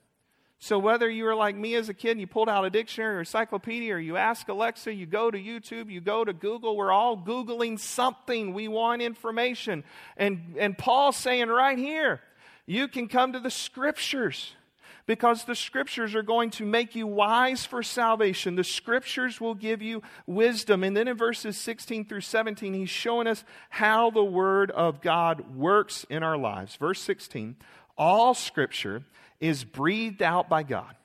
So, 0.59 0.79
whether 0.79 1.09
you 1.09 1.25
were 1.25 1.35
like 1.35 1.55
me 1.55 1.75
as 1.75 1.89
a 1.89 1.93
kid 1.93 2.11
and 2.11 2.21
you 2.21 2.27
pulled 2.27 2.49
out 2.49 2.65
a 2.65 2.69
dictionary 2.69 3.17
or 3.17 3.19
encyclopedia, 3.19 3.93
or 3.93 3.99
you 3.99 4.17
ask 4.17 4.47
Alexa, 4.47 4.93
you 4.93 5.05
go 5.05 5.29
to 5.29 5.37
YouTube, 5.37 5.91
you 5.91 6.01
go 6.01 6.23
to 6.23 6.33
Google, 6.33 6.77
we're 6.77 6.91
all 6.91 7.17
Googling 7.17 7.79
something. 7.79 8.53
We 8.53 8.67
want 8.67 9.01
information. 9.01 9.83
And, 10.17 10.55
and 10.57 10.77
Paul's 10.77 11.17
saying 11.17 11.49
right 11.49 11.77
here, 11.77 12.21
you 12.65 12.87
can 12.87 13.07
come 13.07 13.33
to 13.33 13.39
the 13.39 13.51
scriptures 13.51 14.53
because 15.05 15.43
the 15.43 15.55
scriptures 15.55 16.15
are 16.15 16.23
going 16.23 16.49
to 16.51 16.65
make 16.65 16.95
you 16.95 17.05
wise 17.05 17.65
for 17.65 17.83
salvation. 17.83 18.55
The 18.55 18.63
scriptures 18.63 19.39
will 19.39 19.53
give 19.53 19.81
you 19.81 20.01
wisdom. 20.25 20.83
And 20.83 20.97
then 20.97 21.07
in 21.07 21.17
verses 21.17 21.57
16 21.57 22.05
through 22.05 22.21
17, 22.21 22.73
he's 22.73 22.89
showing 22.89 23.27
us 23.27 23.43
how 23.69 24.09
the 24.09 24.23
word 24.23 24.71
of 24.71 25.01
God 25.01 25.55
works 25.55 26.05
in 26.09 26.23
our 26.23 26.37
lives. 26.37 26.75
Verse 26.75 27.01
16 27.01 27.55
All 27.97 28.33
scripture 28.33 29.03
is 29.47 29.63
breathed 29.63 30.21
out 30.21 30.49
by 30.49 30.63
God 30.63 30.95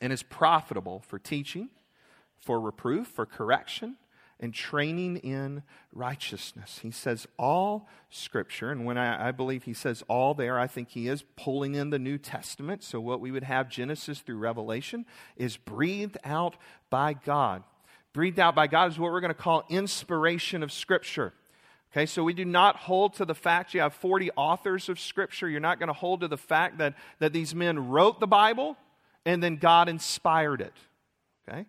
and 0.00 0.12
is 0.12 0.22
profitable 0.22 1.00
for 1.06 1.18
teaching, 1.18 1.68
for 2.38 2.60
reproof, 2.60 3.06
for 3.08 3.26
correction, 3.26 3.96
and 4.40 4.54
training 4.54 5.18
in 5.18 5.62
righteousness. 5.92 6.80
He 6.82 6.90
says 6.90 7.26
all 7.38 7.88
scripture, 8.08 8.70
and 8.70 8.86
when 8.86 8.96
I, 8.96 9.28
I, 9.28 9.30
believe 9.32 9.64
he 9.64 9.74
says 9.74 10.02
all 10.08 10.32
there, 10.32 10.58
I 10.58 10.66
think 10.66 10.88
he 10.88 11.08
is 11.08 11.22
pulling 11.36 11.74
in 11.74 11.90
the 11.90 11.98
New 11.98 12.16
Testament. 12.16 12.82
So, 12.82 13.00
what 13.00 13.20
we 13.20 13.30
would 13.30 13.44
have 13.44 13.68
Genesis 13.68 14.20
through 14.20 14.38
Revelation 14.38 15.04
is 15.36 15.58
breathed 15.58 16.16
out 16.24 16.56
by 16.88 17.12
God. 17.12 17.62
Breathed 18.14 18.40
out 18.40 18.54
by 18.54 18.66
God 18.66 18.90
is 18.90 18.98
what 18.98 19.12
we're 19.12 19.20
going 19.20 19.28
to 19.28 19.34
call 19.34 19.64
inspiration 19.68 20.62
of 20.62 20.72
scripture. 20.72 21.34
Okay, 21.92 22.06
so 22.06 22.22
we 22.22 22.34
do 22.34 22.44
not 22.44 22.76
hold 22.76 23.14
to 23.14 23.24
the 23.24 23.34
fact 23.34 23.74
you 23.74 23.80
have 23.80 23.94
40 23.94 24.30
authors 24.36 24.88
of 24.88 25.00
Scripture. 25.00 25.48
You're 25.48 25.60
not 25.60 25.80
going 25.80 25.88
to 25.88 25.92
hold 25.92 26.20
to 26.20 26.28
the 26.28 26.36
fact 26.36 26.78
that, 26.78 26.94
that 27.18 27.32
these 27.32 27.52
men 27.54 27.88
wrote 27.88 28.20
the 28.20 28.28
Bible 28.28 28.76
and 29.26 29.42
then 29.42 29.56
God 29.56 29.88
inspired 29.88 30.60
it. 30.60 30.74
Okay? 31.48 31.66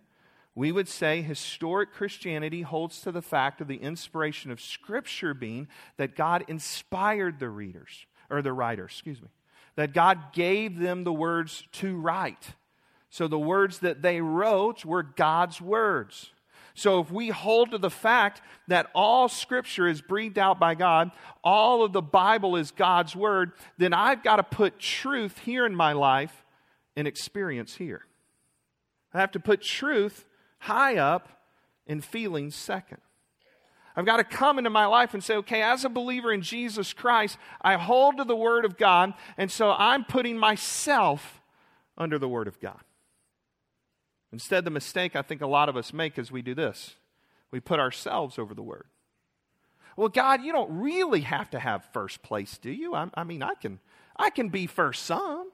We 0.54 0.72
would 0.72 0.88
say 0.88 1.22
historic 1.22 1.92
Christianity 1.92 2.62
holds 2.62 3.02
to 3.02 3.12
the 3.12 3.22
fact 3.22 3.62
of 3.62 3.68
the 3.68 3.78
inspiration 3.78 4.52
of 4.52 4.62
Scripture 4.62 5.34
being 5.34 5.68
that 5.98 6.16
God 6.16 6.44
inspired 6.48 7.40
the 7.40 7.50
readers, 7.50 8.06
or 8.30 8.42
the 8.42 8.54
writers, 8.54 8.92
excuse 8.92 9.22
me, 9.22 9.30
that 9.76 9.94
God 9.94 10.34
gave 10.34 10.78
them 10.78 11.04
the 11.04 11.14
words 11.14 11.64
to 11.74 11.98
write. 11.98 12.56
So 13.10 13.28
the 13.28 13.40
words 13.40 13.80
that 13.80 14.02
they 14.02 14.22
wrote 14.22 14.86
were 14.86 15.04
God's 15.04 15.62
words. 15.62 16.32
So 16.74 17.00
if 17.02 17.12
we 17.12 17.30
hold 17.30 17.72
to 17.72 17.78
the 17.78 17.90
fact 17.90 18.42
that 18.68 18.90
all 18.96 19.28
scripture 19.28 19.88
is 19.88 20.02
breathed 20.02 20.38
out 20.38 20.60
by 20.60 20.76
God, 20.76 21.12
all 21.44 21.84
of 21.84 21.94
the 21.94 22.02
Bible 22.02 22.56
is 22.56 22.72
God's 22.72 23.16
word, 23.16 23.52
then 23.78 23.94
I've 23.94 24.24
got 24.24 24.38
to 24.38 24.44
put 24.44 24.80
truth 24.80 25.40
here 25.40 25.66
in 25.66 25.76
my 25.76 25.94
life 25.94 26.46
and 26.96 27.08
experience 27.08 27.76
here. 27.76 28.06
I 29.14 29.20
have 29.20 29.32
to 29.32 29.40
put 29.40 29.62
truth 29.62 30.26
high 30.60 30.98
up 30.98 31.28
and 31.88 32.04
feelings 32.04 32.56
second. 32.56 33.00
I've 33.96 34.06
got 34.06 34.18
to 34.18 34.24
come 34.24 34.58
into 34.58 34.70
my 34.70 34.86
life 34.86 35.14
and 35.14 35.24
say, 35.24 35.36
okay, 35.38 35.62
as 35.62 35.84
a 35.84 35.90
believer 35.90 36.32
in 36.32 36.42
Jesus 36.42 36.94
Christ, 36.94 37.38
I 37.62 37.76
hold 37.76 38.18
to 38.18 38.24
the 38.24 38.36
Word 38.36 38.64
of 38.64 38.78
God, 38.78 39.14
and 39.38 39.52
so 39.52 39.72
I'm 39.72 40.06
putting 40.06 40.38
myself 40.38 41.42
under 41.98 42.18
the 42.18 42.30
Word 42.30 42.48
of 42.48 42.60
God. 42.62 42.80
Instead, 44.32 44.66
the 44.66 44.72
mistake 44.72 45.16
I 45.16 45.22
think 45.22 45.42
a 45.42 45.48
lot 45.48 45.70
of 45.70 45.76
us 45.76 45.92
make 45.94 46.18
is 46.18 46.32
we 46.32 46.42
do 46.42 46.56
this 46.56 46.96
we 47.52 47.60
put 47.60 47.80
ourselves 47.80 48.40
over 48.40 48.54
the 48.54 48.64
word. 48.64 48.86
Well, 49.98 50.10
God, 50.10 50.42
you 50.42 50.54
don't 50.54 50.80
really 50.80 51.22
have 51.22 51.50
to 51.50 51.60
have 51.60 51.84
first 51.92 52.24
place, 52.24 52.58
do 52.58 52.72
you? 52.72 52.96
I, 52.96 53.10
I 53.14 53.26
mean, 53.26 53.44
I 53.44 53.54
can, 53.56 53.80
I 54.16 54.30
can 54.30 54.50
be 54.50 54.68
first 54.68 55.04
some. 55.04 55.52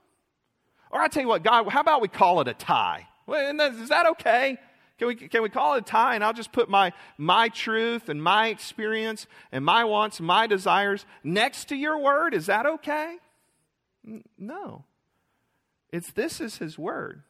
Or 0.92 1.02
I 1.02 1.08
tell 1.08 1.24
you 1.24 1.28
what, 1.28 1.44
God, 1.44 1.68
how 1.70 1.82
about 1.82 2.02
we 2.02 2.08
call 2.08 2.40
it 2.42 2.48
a 2.48 2.54
tie? 2.54 3.08
Well, 3.26 3.60
is 3.60 3.90
that 3.90 4.06
okay? 4.06 4.58
Can 5.00 5.08
we, 5.08 5.16
can 5.16 5.42
we 5.44 5.50
call 5.50 5.76
it 5.76 5.80
a 5.80 5.82
tie 5.82 6.16
and 6.16 6.24
I'll 6.24 6.34
just 6.34 6.52
put 6.52 6.70
my, 6.70 6.94
my 7.18 7.50
truth 7.50 8.10
and 8.10 8.24
my 8.24 8.48
experience 8.48 9.28
and 9.52 9.66
my 9.66 9.84
wants, 9.84 10.20
my 10.20 10.48
desires 10.48 11.06
next 11.24 11.66
to 11.70 11.76
your 11.76 12.00
word? 12.00 12.34
Is 12.34 12.46
that 12.46 12.66
okay? 12.66 13.18
No. 14.38 14.86
It's 15.92 16.12
this 16.12 16.40
is 16.40 16.58
his 16.58 16.78
word. 16.78 17.24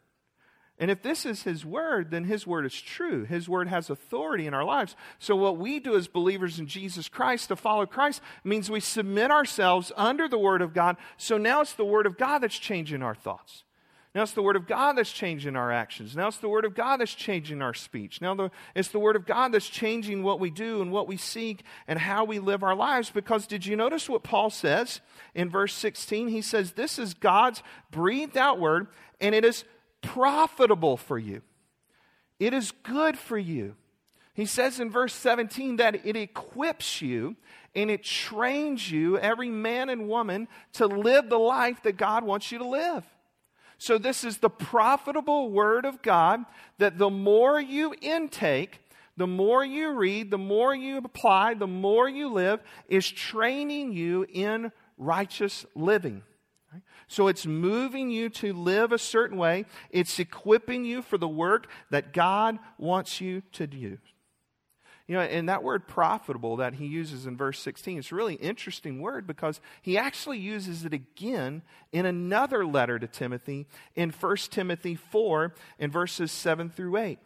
And 0.80 0.92
if 0.92 1.02
this 1.02 1.26
is 1.26 1.44
His 1.44 1.66
Word, 1.66 2.12
then 2.12 2.26
His 2.26 2.46
Word 2.46 2.66
is 2.66 2.80
true. 2.80 3.24
His 3.24 3.50
Word 3.50 3.68
has 3.68 3.90
authority 3.90 4.46
in 4.46 4.54
our 4.54 4.64
lives. 4.64 4.96
So, 5.18 5.36
what 5.36 5.58
we 5.58 5.80
do 5.80 5.96
as 5.96 6.08
believers 6.08 6.60
in 6.60 6.68
Jesus 6.68 7.10
Christ 7.10 7.48
to 7.48 7.56
follow 7.56 7.88
Christ 7.88 8.22
means 8.44 8.70
we 8.70 8.80
submit 8.80 9.32
ourselves 9.32 9.92
under 9.96 10.28
the 10.28 10.38
Word 10.38 10.62
of 10.62 10.74
God. 10.74 10.98
So 11.18 11.38
now 11.38 11.62
it's 11.62 11.74
the 11.74 11.86
Word 11.86 12.06
of 12.06 12.18
God 12.18 12.40
that's 12.40 12.60
changing 12.60 13.02
our 13.02 13.16
thoughts. 13.16 13.64
Now 14.14 14.24
it's 14.24 14.32
the 14.32 14.42
Word 14.42 14.56
of 14.56 14.66
God 14.66 14.98
that's 14.98 15.12
changing 15.12 15.56
our 15.56 15.72
actions. 15.72 16.16
Now 16.16 16.28
it's 16.28 16.38
the 16.38 16.50
Word 16.50 16.66
of 16.66 16.74
God 16.74 16.98
that's 17.00 17.14
changing 17.14 17.62
our 17.62 17.74
speech. 17.74 18.22
Now 18.22 18.34
the, 18.34 18.52
it's 18.74 18.88
the 18.88 19.00
Word 19.00 19.16
of 19.16 19.26
God 19.26 19.52
that's 19.52 19.70
changing 19.70 20.24
what 20.24 20.40
we 20.40 20.50
do 20.50 20.82
and 20.82 20.92
what 20.92 21.08
we 21.08 21.18
seek 21.18 21.64
and 21.88 22.00
how 22.00 22.24
we 22.24 22.40
live 22.40 22.64
our 22.64 22.76
lives. 22.76 23.10
Because 23.12 23.46
did 23.46 23.66
you 23.66 23.76
notice 23.76 24.10
what 24.10 24.24
Paul 24.24 24.50
says 24.50 25.02
in 25.36 25.50
verse 25.50 25.74
16? 25.74 26.30
He 26.30 26.42
says, 26.42 26.72
This 26.72 26.98
is 26.98 27.14
God's 27.14 27.62
breathed 27.92 28.38
out 28.38 28.60
Word, 28.60 28.88
and 29.22 29.36
it 29.36 29.46
is 29.46 29.66
profitable 30.02 30.98
for 30.98 31.18
you. 31.18 31.42
It 32.40 32.54
is 32.54 32.72
good 32.84 33.18
for 33.18 33.38
you. 33.38 33.76
He 34.34 34.46
says 34.46 34.80
in 34.80 34.92
verse 34.92 35.16
17 35.16 35.78
that 35.78 36.06
it 36.06 36.16
equips 36.16 37.02
you 37.02 37.36
and 37.74 37.90
it 37.90 38.04
trains 38.04 38.90
you, 38.90 39.18
every 39.18 39.50
man 39.50 39.90
and 39.90 40.08
woman, 40.08 40.48
to 40.74 40.86
live 40.86 41.30
the 41.30 41.40
life 41.40 41.82
that 41.84 41.98
God 41.98 42.24
wants 42.24 42.52
you 42.52 42.60
to 42.60 42.68
live. 42.68 43.04
So, 43.80 43.98
this 43.98 44.24
is 44.24 44.38
the 44.38 44.50
profitable 44.50 45.52
word 45.52 45.86
of 45.86 46.02
God 46.02 46.44
that 46.80 46.98
the 46.98 47.10
more 47.10 47.62
you 47.62 47.94
intake, 48.02 48.80
the 49.18 49.28
more 49.28 49.64
you 49.64 49.92
read, 49.92 50.32
the 50.32 50.38
more 50.38 50.74
you 50.74 50.98
apply, 50.98 51.56
the 51.56 51.68
more 51.68 52.10
you 52.10 52.32
live, 52.32 52.60
is 52.88 53.10
training 53.10 53.94
you 53.94 54.26
in 54.32 54.72
righteous 54.98 55.66
living. 55.76 56.24
So 57.08 57.28
it's 57.28 57.46
moving 57.46 58.10
you 58.10 58.30
to 58.30 58.54
live 58.54 58.92
a 58.92 58.98
certain 58.98 59.38
way. 59.38 59.66
It's 59.92 60.20
equipping 60.20 60.86
you 60.86 61.02
for 61.02 61.18
the 61.18 61.28
work 61.28 61.68
that 61.90 62.14
God 62.14 62.60
wants 62.78 63.22
you 63.22 63.42
to 63.54 63.68
do. 63.68 63.98
You 65.08 65.16
know, 65.16 65.22
and 65.22 65.48
that 65.48 65.64
word 65.64 65.88
profitable 65.88 66.58
that 66.58 66.74
he 66.74 66.86
uses 66.86 67.26
in 67.26 67.38
verse 67.38 67.60
16, 67.62 68.00
it's 68.00 68.12
a 68.12 68.16
really 68.16 68.36
interesting 68.36 69.02
word 69.02 69.26
because 69.26 69.62
he 69.82 69.98
actually 69.98 70.38
uses 70.38 70.84
it 70.84 70.94
again 70.94 71.62
in 71.94 72.06
another 72.06 72.66
letter 72.66 73.00
to 73.00 73.08
Timothy 73.08 73.68
in 73.96 74.10
1 74.10 74.36
Timothy 74.52 74.96
4 74.96 75.54
in 75.80 75.92
verses 75.92 76.30
7 76.34 76.70
through 76.70 76.98
8. 76.98 77.20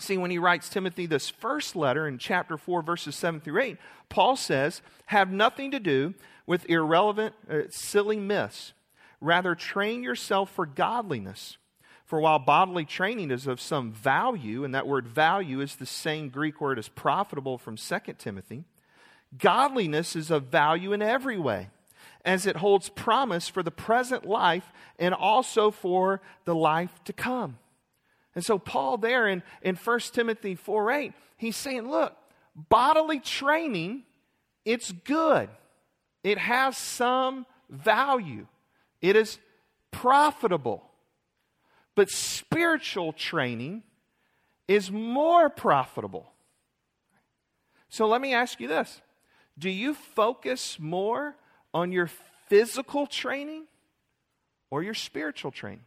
See, 0.00 0.16
when 0.16 0.30
he 0.30 0.38
writes 0.38 0.70
Timothy 0.70 1.04
this 1.04 1.28
first 1.28 1.76
letter 1.76 2.08
in 2.08 2.18
chapter 2.18 2.56
4, 2.56 2.82
verses 2.82 3.14
7 3.14 3.40
through 3.40 3.60
8, 3.60 3.76
Paul 4.08 4.36
says, 4.36 4.80
Have 5.06 5.30
nothing 5.30 5.70
to 5.72 5.78
do 5.78 6.14
with 6.46 6.68
irrelevant, 6.70 7.34
uh, 7.48 7.62
silly 7.68 8.18
myths. 8.18 8.72
Rather, 9.24 9.54
train 9.54 10.02
yourself 10.02 10.50
for 10.50 10.66
godliness. 10.66 11.56
For 12.04 12.20
while 12.20 12.38
bodily 12.38 12.84
training 12.84 13.30
is 13.30 13.46
of 13.46 13.58
some 13.58 13.90
value, 13.90 14.64
and 14.64 14.74
that 14.74 14.86
word 14.86 15.08
value 15.08 15.62
is 15.62 15.76
the 15.76 15.86
same 15.86 16.28
Greek 16.28 16.60
word 16.60 16.78
as 16.78 16.88
profitable 16.88 17.56
from 17.56 17.76
2 17.78 17.98
Timothy, 18.18 18.64
godliness 19.38 20.14
is 20.14 20.30
of 20.30 20.44
value 20.44 20.92
in 20.92 21.00
every 21.00 21.38
way, 21.38 21.70
as 22.22 22.44
it 22.44 22.56
holds 22.56 22.90
promise 22.90 23.48
for 23.48 23.62
the 23.62 23.70
present 23.70 24.26
life 24.26 24.70
and 24.98 25.14
also 25.14 25.70
for 25.70 26.20
the 26.44 26.54
life 26.54 26.92
to 27.04 27.14
come. 27.14 27.56
And 28.34 28.44
so, 28.44 28.58
Paul, 28.58 28.98
there 28.98 29.26
in, 29.26 29.42
in 29.62 29.76
1 29.76 30.00
Timothy 30.12 30.54
4 30.54 30.92
8, 30.92 31.12
he's 31.38 31.56
saying, 31.56 31.88
look, 31.88 32.14
bodily 32.54 33.20
training, 33.20 34.02
it's 34.66 34.92
good. 34.92 35.48
It 36.22 36.36
has 36.36 36.76
some 36.76 37.46
value. 37.70 38.46
It 39.04 39.16
is 39.16 39.38
profitable. 39.90 40.82
But 41.94 42.08
spiritual 42.08 43.12
training 43.12 43.82
is 44.66 44.90
more 44.90 45.50
profitable. 45.50 46.32
So 47.90 48.08
let 48.08 48.22
me 48.22 48.32
ask 48.32 48.60
you 48.60 48.66
this 48.66 49.02
Do 49.58 49.68
you 49.68 49.92
focus 49.92 50.78
more 50.80 51.36
on 51.74 51.92
your 51.92 52.08
physical 52.48 53.06
training 53.06 53.64
or 54.70 54.82
your 54.82 54.94
spiritual 54.94 55.50
training? 55.50 55.84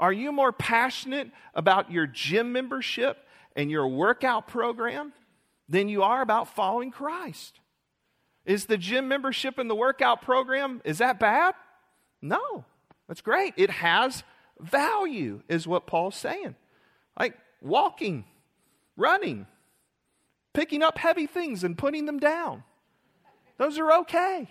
Are 0.00 0.12
you 0.12 0.32
more 0.32 0.52
passionate 0.52 1.30
about 1.52 1.92
your 1.92 2.06
gym 2.06 2.50
membership 2.50 3.18
and 3.54 3.70
your 3.70 3.88
workout 3.88 4.48
program 4.48 5.12
than 5.68 5.90
you 5.90 6.02
are 6.02 6.22
about 6.22 6.48
following 6.48 6.90
Christ? 6.90 7.60
Is 8.46 8.64
the 8.64 8.78
gym 8.78 9.06
membership 9.06 9.58
and 9.58 9.68
the 9.68 9.74
workout 9.74 10.22
program 10.22 10.80
is 10.86 10.96
that 10.98 11.20
bad? 11.20 11.54
No. 12.24 12.64
That's 13.06 13.20
great. 13.20 13.52
It 13.56 13.68
has 13.68 14.24
value, 14.58 15.42
is 15.46 15.66
what 15.66 15.86
Paul's 15.86 16.16
saying. 16.16 16.56
Like 17.18 17.38
walking, 17.60 18.24
running, 18.96 19.46
picking 20.54 20.82
up 20.82 20.96
heavy 20.96 21.26
things 21.26 21.62
and 21.62 21.76
putting 21.76 22.06
them 22.06 22.18
down. 22.18 22.64
Those 23.58 23.78
are 23.78 23.92
okay. 24.00 24.48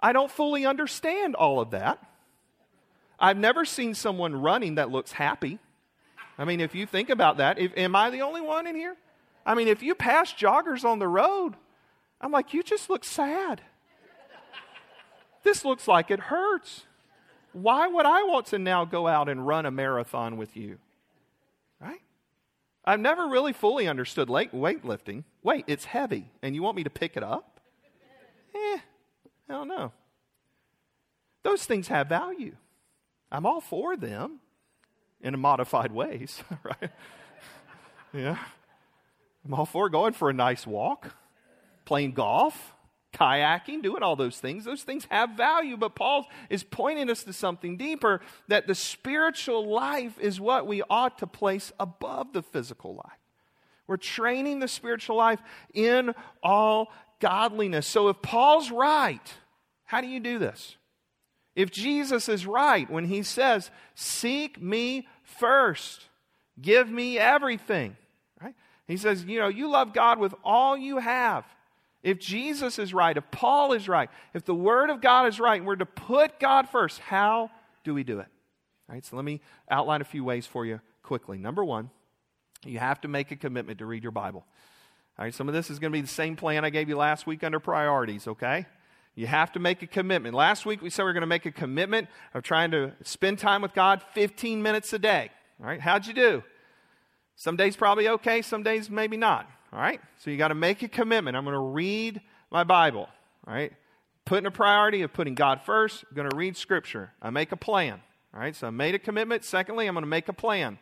I 0.00 0.12
don't 0.12 0.30
fully 0.30 0.64
understand 0.64 1.34
all 1.34 1.60
of 1.60 1.70
that. 1.72 1.98
I've 3.18 3.36
never 3.36 3.64
seen 3.64 3.94
someone 3.94 4.34
running 4.40 4.76
that 4.76 4.90
looks 4.90 5.12
happy. 5.12 5.58
I 6.38 6.44
mean, 6.44 6.60
if 6.60 6.74
you 6.74 6.86
think 6.86 7.10
about 7.10 7.38
that, 7.38 7.58
if, 7.58 7.76
am 7.76 7.96
I 7.96 8.10
the 8.10 8.22
only 8.22 8.40
one 8.40 8.66
in 8.66 8.76
here? 8.76 8.96
I 9.44 9.54
mean, 9.54 9.66
if 9.66 9.82
you 9.82 9.94
pass 9.94 10.32
joggers 10.32 10.84
on 10.84 10.98
the 10.98 11.08
road, 11.08 11.54
I'm 12.20 12.30
like, 12.32 12.54
you 12.54 12.62
just 12.62 12.88
look 12.88 13.04
sad. 13.04 13.60
This 15.44 15.64
looks 15.64 15.86
like 15.86 16.10
it 16.10 16.18
hurts. 16.20 16.84
Why 17.52 17.86
would 17.86 18.04
I 18.06 18.24
want 18.24 18.46
to 18.46 18.58
now 18.58 18.84
go 18.84 19.06
out 19.06 19.28
and 19.28 19.46
run 19.46 19.64
a 19.64 19.70
marathon 19.70 20.36
with 20.36 20.56
you? 20.56 20.78
Right? 21.80 22.00
I've 22.84 23.00
never 23.00 23.28
really 23.28 23.52
fully 23.52 23.86
understood 23.86 24.28
weightlifting. 24.28 25.24
Wait, 25.42 25.64
it's 25.68 25.84
heavy, 25.84 26.30
and 26.42 26.54
you 26.54 26.62
want 26.62 26.76
me 26.76 26.84
to 26.84 26.90
pick 26.90 27.16
it 27.16 27.22
up? 27.22 27.60
Eh, 28.54 28.78
I 29.48 29.52
don't 29.52 29.68
know. 29.68 29.92
Those 31.42 31.64
things 31.64 31.88
have 31.88 32.08
value. 32.08 32.56
I'm 33.30 33.46
all 33.46 33.60
for 33.60 33.96
them 33.96 34.40
in 35.20 35.38
modified 35.38 35.92
ways, 35.92 36.42
right? 36.62 36.90
yeah. 38.12 38.38
I'm 39.44 39.54
all 39.54 39.66
for 39.66 39.88
going 39.88 40.14
for 40.14 40.30
a 40.30 40.32
nice 40.32 40.66
walk, 40.66 41.14
playing 41.84 42.12
golf, 42.12 42.73
kayaking, 43.14 43.82
doing 43.82 44.02
all 44.02 44.16
those 44.16 44.38
things. 44.38 44.64
Those 44.64 44.82
things 44.82 45.06
have 45.10 45.30
value, 45.30 45.76
but 45.76 45.94
Paul 45.94 46.26
is 46.50 46.62
pointing 46.62 47.08
us 47.08 47.24
to 47.24 47.32
something 47.32 47.76
deeper 47.76 48.20
that 48.48 48.66
the 48.66 48.74
spiritual 48.74 49.66
life 49.66 50.18
is 50.18 50.40
what 50.40 50.66
we 50.66 50.82
ought 50.90 51.18
to 51.18 51.26
place 51.26 51.72
above 51.80 52.32
the 52.32 52.42
physical 52.42 52.94
life. 52.94 53.18
We're 53.86 53.96
training 53.96 54.60
the 54.60 54.68
spiritual 54.68 55.16
life 55.16 55.40
in 55.72 56.14
all 56.42 56.92
godliness. 57.20 57.86
So 57.86 58.08
if 58.08 58.20
Paul's 58.22 58.70
right, 58.70 59.32
how 59.84 60.00
do 60.00 60.06
you 60.06 60.20
do 60.20 60.38
this? 60.38 60.76
If 61.54 61.70
Jesus 61.70 62.28
is 62.28 62.46
right 62.46 62.90
when 62.90 63.04
he 63.04 63.22
says, 63.22 63.70
Seek 63.94 64.60
me 64.60 65.06
first, 65.22 66.08
give 66.60 66.90
me 66.90 67.18
everything, 67.18 67.96
right? 68.40 68.54
He 68.88 68.96
says, 68.96 69.24
You 69.24 69.38
know, 69.38 69.48
you 69.48 69.70
love 69.70 69.92
God 69.92 70.18
with 70.18 70.34
all 70.42 70.76
you 70.76 70.98
have. 70.98 71.44
If 72.04 72.20
Jesus 72.20 72.78
is 72.78 72.92
right, 72.92 73.16
if 73.16 73.28
Paul 73.30 73.72
is 73.72 73.88
right, 73.88 74.10
if 74.34 74.44
the 74.44 74.54
Word 74.54 74.90
of 74.90 75.00
God 75.00 75.26
is 75.26 75.40
right, 75.40 75.56
and 75.56 75.66
we're 75.66 75.74
to 75.74 75.86
put 75.86 76.38
God 76.38 76.68
first, 76.68 77.00
how 77.00 77.50
do 77.82 77.94
we 77.94 78.04
do 78.04 78.20
it? 78.20 78.26
All 78.88 78.94
right, 78.94 79.04
so 79.04 79.16
let 79.16 79.24
me 79.24 79.40
outline 79.70 80.02
a 80.02 80.04
few 80.04 80.22
ways 80.22 80.46
for 80.46 80.66
you 80.66 80.80
quickly. 81.02 81.38
Number 81.38 81.64
one, 81.64 81.88
you 82.62 82.78
have 82.78 83.00
to 83.00 83.08
make 83.08 83.30
a 83.30 83.36
commitment 83.36 83.78
to 83.78 83.86
read 83.86 84.02
your 84.02 84.12
Bible. 84.12 84.44
All 85.18 85.24
right, 85.24 85.34
some 85.34 85.48
of 85.48 85.54
this 85.54 85.70
is 85.70 85.78
going 85.78 85.92
to 85.92 85.96
be 85.96 86.02
the 86.02 86.06
same 86.06 86.36
plan 86.36 86.62
I 86.62 86.70
gave 86.70 86.90
you 86.90 86.96
last 86.96 87.26
week 87.26 87.42
under 87.42 87.58
priorities, 87.58 88.28
okay? 88.28 88.66
You 89.14 89.26
have 89.26 89.52
to 89.52 89.58
make 89.58 89.80
a 89.80 89.86
commitment. 89.86 90.34
Last 90.34 90.66
week 90.66 90.82
we 90.82 90.90
said 90.90 91.04
we 91.04 91.10
are 91.10 91.14
going 91.14 91.22
to 91.22 91.26
make 91.26 91.46
a 91.46 91.52
commitment 91.52 92.08
of 92.34 92.42
trying 92.42 92.70
to 92.72 92.92
spend 93.02 93.38
time 93.38 93.62
with 93.62 93.72
God 93.72 94.02
15 94.12 94.62
minutes 94.62 94.92
a 94.92 94.98
day. 94.98 95.30
All 95.58 95.66
right, 95.66 95.80
how'd 95.80 96.06
you 96.06 96.12
do? 96.12 96.42
Some 97.36 97.56
days 97.56 97.76
probably 97.76 98.08
okay, 98.08 98.42
some 98.42 98.62
days 98.62 98.90
maybe 98.90 99.16
not. 99.16 99.48
All 99.74 99.80
right? 99.80 100.00
So 100.18 100.30
you 100.30 100.36
got 100.36 100.48
to 100.48 100.54
make 100.54 100.82
a 100.82 100.88
commitment. 100.88 101.36
I'm 101.36 101.44
going 101.44 101.54
to 101.54 101.58
read 101.58 102.20
my 102.50 102.62
Bible. 102.62 103.08
All 103.46 103.54
right? 103.54 103.72
Putting 104.24 104.46
a 104.46 104.50
priority 104.50 105.02
of 105.02 105.12
putting 105.12 105.34
God 105.34 105.62
first. 105.62 106.04
I'm 106.08 106.16
going 106.16 106.30
to 106.30 106.36
read 106.36 106.56
Scripture. 106.56 107.12
I 107.20 107.30
make 107.30 107.50
a 107.50 107.56
plan. 107.56 108.00
All 108.32 108.40
right? 108.40 108.54
So 108.54 108.68
I 108.68 108.70
made 108.70 108.94
a 108.94 108.98
commitment. 109.00 109.44
Secondly, 109.44 109.86
I'm 109.86 109.94
going 109.94 110.04
to 110.04 110.08
make 110.08 110.28
a 110.28 110.32
plan. 110.32 110.78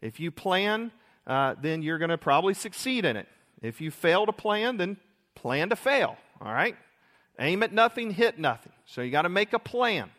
If 0.00 0.18
you 0.18 0.30
plan, 0.30 0.90
uh, 1.26 1.54
then 1.60 1.82
you're 1.82 1.98
going 1.98 2.08
to 2.10 2.18
probably 2.18 2.54
succeed 2.54 3.04
in 3.04 3.16
it. 3.16 3.28
If 3.60 3.80
you 3.80 3.90
fail 3.90 4.24
to 4.24 4.32
plan, 4.32 4.78
then 4.78 4.96
plan 5.34 5.68
to 5.68 5.76
fail. 5.76 6.16
All 6.40 6.52
right? 6.52 6.76
Aim 7.38 7.62
at 7.62 7.72
nothing, 7.72 8.12
hit 8.12 8.38
nothing. 8.38 8.72
So 8.86 9.02
you 9.02 9.10
got 9.10 9.22
to 9.22 9.28
make 9.28 9.52
a 9.52 9.58
plan. 9.58 10.10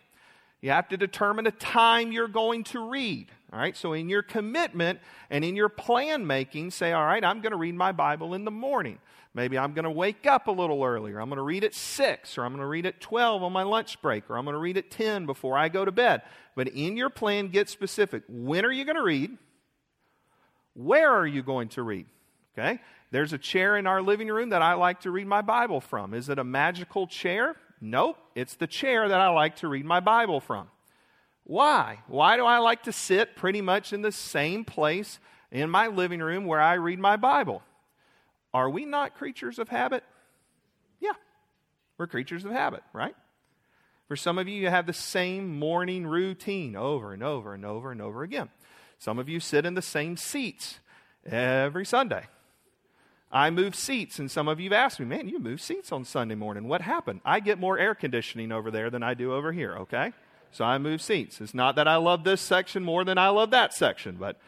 You 0.62 0.70
have 0.72 0.90
to 0.90 0.98
determine 0.98 1.48
a 1.48 1.52
time 1.52 2.12
you're 2.12 2.28
going 2.28 2.66
to 2.66 2.90
read. 2.90 3.32
All 3.52 3.60
right, 3.60 3.76
so 3.76 3.94
in 3.94 4.10
your 4.10 4.22
commitment 4.22 5.00
and 5.30 5.44
in 5.44 5.56
your 5.56 5.70
plan 5.70 6.28
making, 6.28 6.70
say, 6.72 6.92
all 6.92 7.06
right, 7.06 7.24
I'm 7.24 7.42
going 7.42 7.52
to 7.52 7.58
read 7.58 7.74
my 7.74 7.92
Bible 7.92 8.36
in 8.36 8.46
the 8.46 8.52
morning. 8.52 9.00
Maybe 9.34 9.58
I'm 9.58 9.74
going 9.74 9.86
to 9.86 9.92
wake 9.92 10.28
up 10.28 10.48
a 10.48 10.52
little 10.52 10.84
earlier. 10.84 11.20
I'm 11.20 11.30
going 11.30 11.38
to 11.38 11.44
read 11.44 11.64
at 11.64 11.74
6, 11.74 12.38
or 12.38 12.46
I'm 12.46 12.52
going 12.52 12.62
to 12.62 12.68
read 12.68 12.86
at 12.86 13.00
12 13.02 13.42
on 13.42 13.52
my 13.52 13.64
lunch 13.64 14.02
break, 14.02 14.30
or 14.30 14.38
I'm 14.38 14.46
going 14.46 14.54
to 14.54 14.60
read 14.60 14.78
at 14.78 14.92
10 14.92 15.26
before 15.26 15.58
I 15.58 15.70
go 15.70 15.84
to 15.84 15.92
bed. 15.92 16.22
But 16.56 16.68
in 16.70 16.96
your 16.96 17.10
plan, 17.10 17.48
get 17.48 17.70
specific. 17.70 18.24
When 18.28 18.66
are 18.66 18.72
you 18.72 18.86
going 18.86 18.98
to 18.98 19.04
read? 19.04 19.38
Where 20.74 21.12
are 21.12 21.28
you 21.28 21.42
going 21.42 21.70
to 21.70 21.84
read? 21.84 22.06
Okay? 22.58 22.80
There's 23.12 23.34
a 23.34 23.38
chair 23.38 23.78
in 23.78 23.88
our 23.88 24.02
living 24.02 24.28
room 24.28 24.50
that 24.50 24.62
I 24.62 24.74
like 24.74 25.02
to 25.02 25.12
read 25.12 25.28
my 25.28 25.42
Bible 25.42 25.82
from. 25.82 26.14
Is 26.14 26.30
it 26.30 26.38
a 26.38 26.44
magical 26.44 27.08
chair? 27.08 27.56
Nope. 27.82 28.18
It's 28.36 28.56
the 28.56 28.68
chair 28.68 29.08
that 29.08 29.20
I 29.20 29.30
like 29.30 29.58
to 29.58 29.68
read 29.68 29.86
my 29.86 30.00
Bible 30.00 30.40
from. 30.40 30.68
Why? 31.50 31.98
Why 32.06 32.38
do 32.38 32.46
I 32.46 32.60
like 32.60 32.84
to 32.84 32.92
sit 32.92 33.36
pretty 33.36 33.62
much 33.62 33.92
in 33.92 34.04
the 34.04 34.12
same 34.12 34.64
place 34.64 35.18
in 35.50 35.72
my 35.72 35.88
living 35.88 36.20
room 36.20 36.46
where 36.46 36.62
I 36.62 36.76
read 36.76 37.00
my 37.00 37.18
Bible? 37.18 37.64
Are 38.54 38.70
we 38.70 38.86
not 38.86 39.16
creatures 39.16 39.58
of 39.58 39.68
habit? 39.68 40.04
Yeah, 41.00 41.14
we're 41.98 42.06
creatures 42.06 42.46
of 42.46 42.52
habit, 42.52 42.84
right? 42.94 43.16
For 44.08 44.16
some 44.16 44.38
of 44.38 44.48
you, 44.48 44.62
you 44.62 44.70
have 44.70 44.86
the 44.86 44.94
same 44.94 45.58
morning 45.58 46.06
routine 46.06 46.76
over 46.76 47.14
and 47.14 47.24
over 47.24 47.56
and 47.56 47.66
over 47.66 47.92
and 47.92 48.00
over 48.00 48.22
again. 48.22 48.50
Some 49.00 49.18
of 49.18 49.28
you 49.28 49.40
sit 49.40 49.66
in 49.66 49.74
the 49.74 49.82
same 49.82 50.18
seats 50.18 50.80
every 51.26 51.84
Sunday. 51.84 52.28
I 53.32 53.50
move 53.50 53.74
seats, 53.74 54.20
and 54.20 54.30
some 54.30 54.48
of 54.48 54.60
you 54.60 54.70
have 54.70 54.78
asked 54.78 55.00
me, 55.00 55.08
man, 55.08 55.28
you 55.28 55.40
move 55.40 55.62
seats 55.62 55.92
on 55.92 56.06
Sunday 56.06 56.36
morning. 56.36 56.68
What 56.68 56.82
happened? 56.82 57.22
I 57.26 57.40
get 57.40 57.58
more 57.58 57.80
air 57.80 57.96
conditioning 57.96 58.52
over 58.52 58.70
there 58.70 58.92
than 58.92 59.02
I 59.02 59.16
do 59.16 59.34
over 59.34 59.52
here, 59.52 59.78
okay? 59.78 60.14
So 60.52 60.66
I 60.66 60.78
move 60.78 61.02
seats. 61.02 61.42
It's 61.42 61.54
not 61.54 61.76
that 61.76 61.88
I 61.88 61.98
love 61.98 62.24
this 62.24 62.42
section 62.42 62.84
more 62.84 63.04
than 63.04 63.18
I 63.18 63.30
love 63.30 63.52
that 63.52 63.74
section, 63.74 64.18
but 64.20 64.40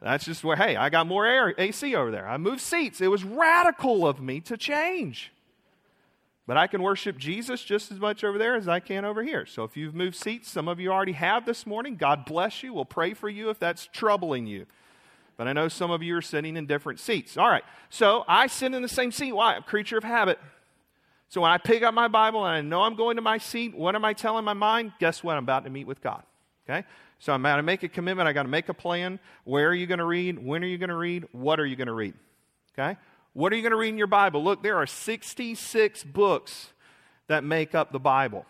that's 0.00 0.24
just 0.24 0.44
where, 0.44 0.56
hey, 0.56 0.76
I 0.76 0.90
got 0.90 1.06
more 1.06 1.26
air, 1.26 1.54
AC 1.58 1.94
over 1.94 2.10
there. 2.10 2.28
I 2.28 2.36
moved 2.36 2.60
seats. 2.60 3.00
It 3.00 3.08
was 3.08 3.24
radical 3.24 4.06
of 4.06 4.20
me 4.20 4.40
to 4.42 4.56
change. 4.56 5.32
But 6.46 6.56
I 6.56 6.66
can 6.66 6.80
worship 6.80 7.18
Jesus 7.18 7.62
just 7.62 7.92
as 7.92 7.98
much 7.98 8.24
over 8.24 8.38
there 8.38 8.54
as 8.54 8.68
I 8.68 8.80
can 8.80 9.04
over 9.04 9.22
here. 9.22 9.44
So 9.44 9.64
if 9.64 9.76
you've 9.76 9.94
moved 9.94 10.16
seats, 10.16 10.48
some 10.48 10.66
of 10.66 10.80
you 10.80 10.90
already 10.90 11.12
have 11.12 11.44
this 11.44 11.66
morning. 11.66 11.96
God 11.96 12.24
bless 12.24 12.62
you. 12.62 12.72
We'll 12.72 12.86
pray 12.86 13.12
for 13.12 13.28
you 13.28 13.50
if 13.50 13.58
that's 13.58 13.86
troubling 13.92 14.46
you. 14.46 14.64
But 15.36 15.46
I 15.46 15.52
know 15.52 15.68
some 15.68 15.90
of 15.90 16.02
you 16.02 16.16
are 16.16 16.22
sitting 16.22 16.56
in 16.56 16.66
different 16.66 17.00
seats. 17.00 17.36
All 17.36 17.48
right. 17.48 17.64
So 17.90 18.24
I 18.26 18.46
sit 18.46 18.72
in 18.72 18.80
the 18.80 18.88
same 18.88 19.12
seat. 19.12 19.32
Why? 19.32 19.54
I'm 19.56 19.62
a 19.62 19.64
creature 19.64 19.98
of 19.98 20.04
habit. 20.04 20.38
So 21.28 21.42
when 21.42 21.50
I 21.50 21.58
pick 21.58 21.82
up 21.82 21.92
my 21.92 22.08
Bible 22.08 22.44
and 22.44 22.54
I 22.54 22.60
know 22.62 22.82
I'm 22.82 22.94
going 22.94 23.16
to 23.16 23.22
my 23.22 23.38
seat, 23.38 23.74
what 23.74 23.94
am 23.94 24.04
I 24.04 24.14
telling 24.14 24.44
my 24.44 24.54
mind? 24.54 24.92
Guess 24.98 25.22
what? 25.22 25.36
I'm 25.36 25.44
about 25.44 25.64
to 25.64 25.70
meet 25.70 25.86
with 25.86 26.00
God. 26.00 26.22
Okay? 26.68 26.86
So 27.18 27.32
I'm 27.32 27.44
about 27.44 27.56
to 27.56 27.62
make 27.62 27.82
a 27.82 27.88
commitment. 27.88 28.28
I 28.28 28.32
got 28.32 28.44
to 28.44 28.48
make 28.48 28.68
a 28.68 28.74
plan. 28.74 29.18
Where 29.44 29.68
are 29.68 29.74
you 29.74 29.86
going 29.86 29.98
to 29.98 30.04
read? 30.04 30.38
When 30.38 30.62
are 30.64 30.66
you 30.66 30.78
going 30.78 30.88
to 30.88 30.96
read? 30.96 31.26
What 31.32 31.60
are 31.60 31.66
you 31.66 31.76
going 31.76 31.88
to 31.88 31.94
read? 31.94 32.14
Okay? 32.78 32.96
What 33.34 33.52
are 33.52 33.56
you 33.56 33.62
going 33.62 33.72
to 33.72 33.78
read 33.78 33.90
in 33.90 33.98
your 33.98 34.06
Bible? 34.06 34.42
Look, 34.42 34.62
there 34.62 34.76
are 34.76 34.86
66 34.86 36.04
books 36.04 36.72
that 37.26 37.44
make 37.44 37.74
up 37.74 37.92
the 37.92 37.98
Bible. 37.98 38.46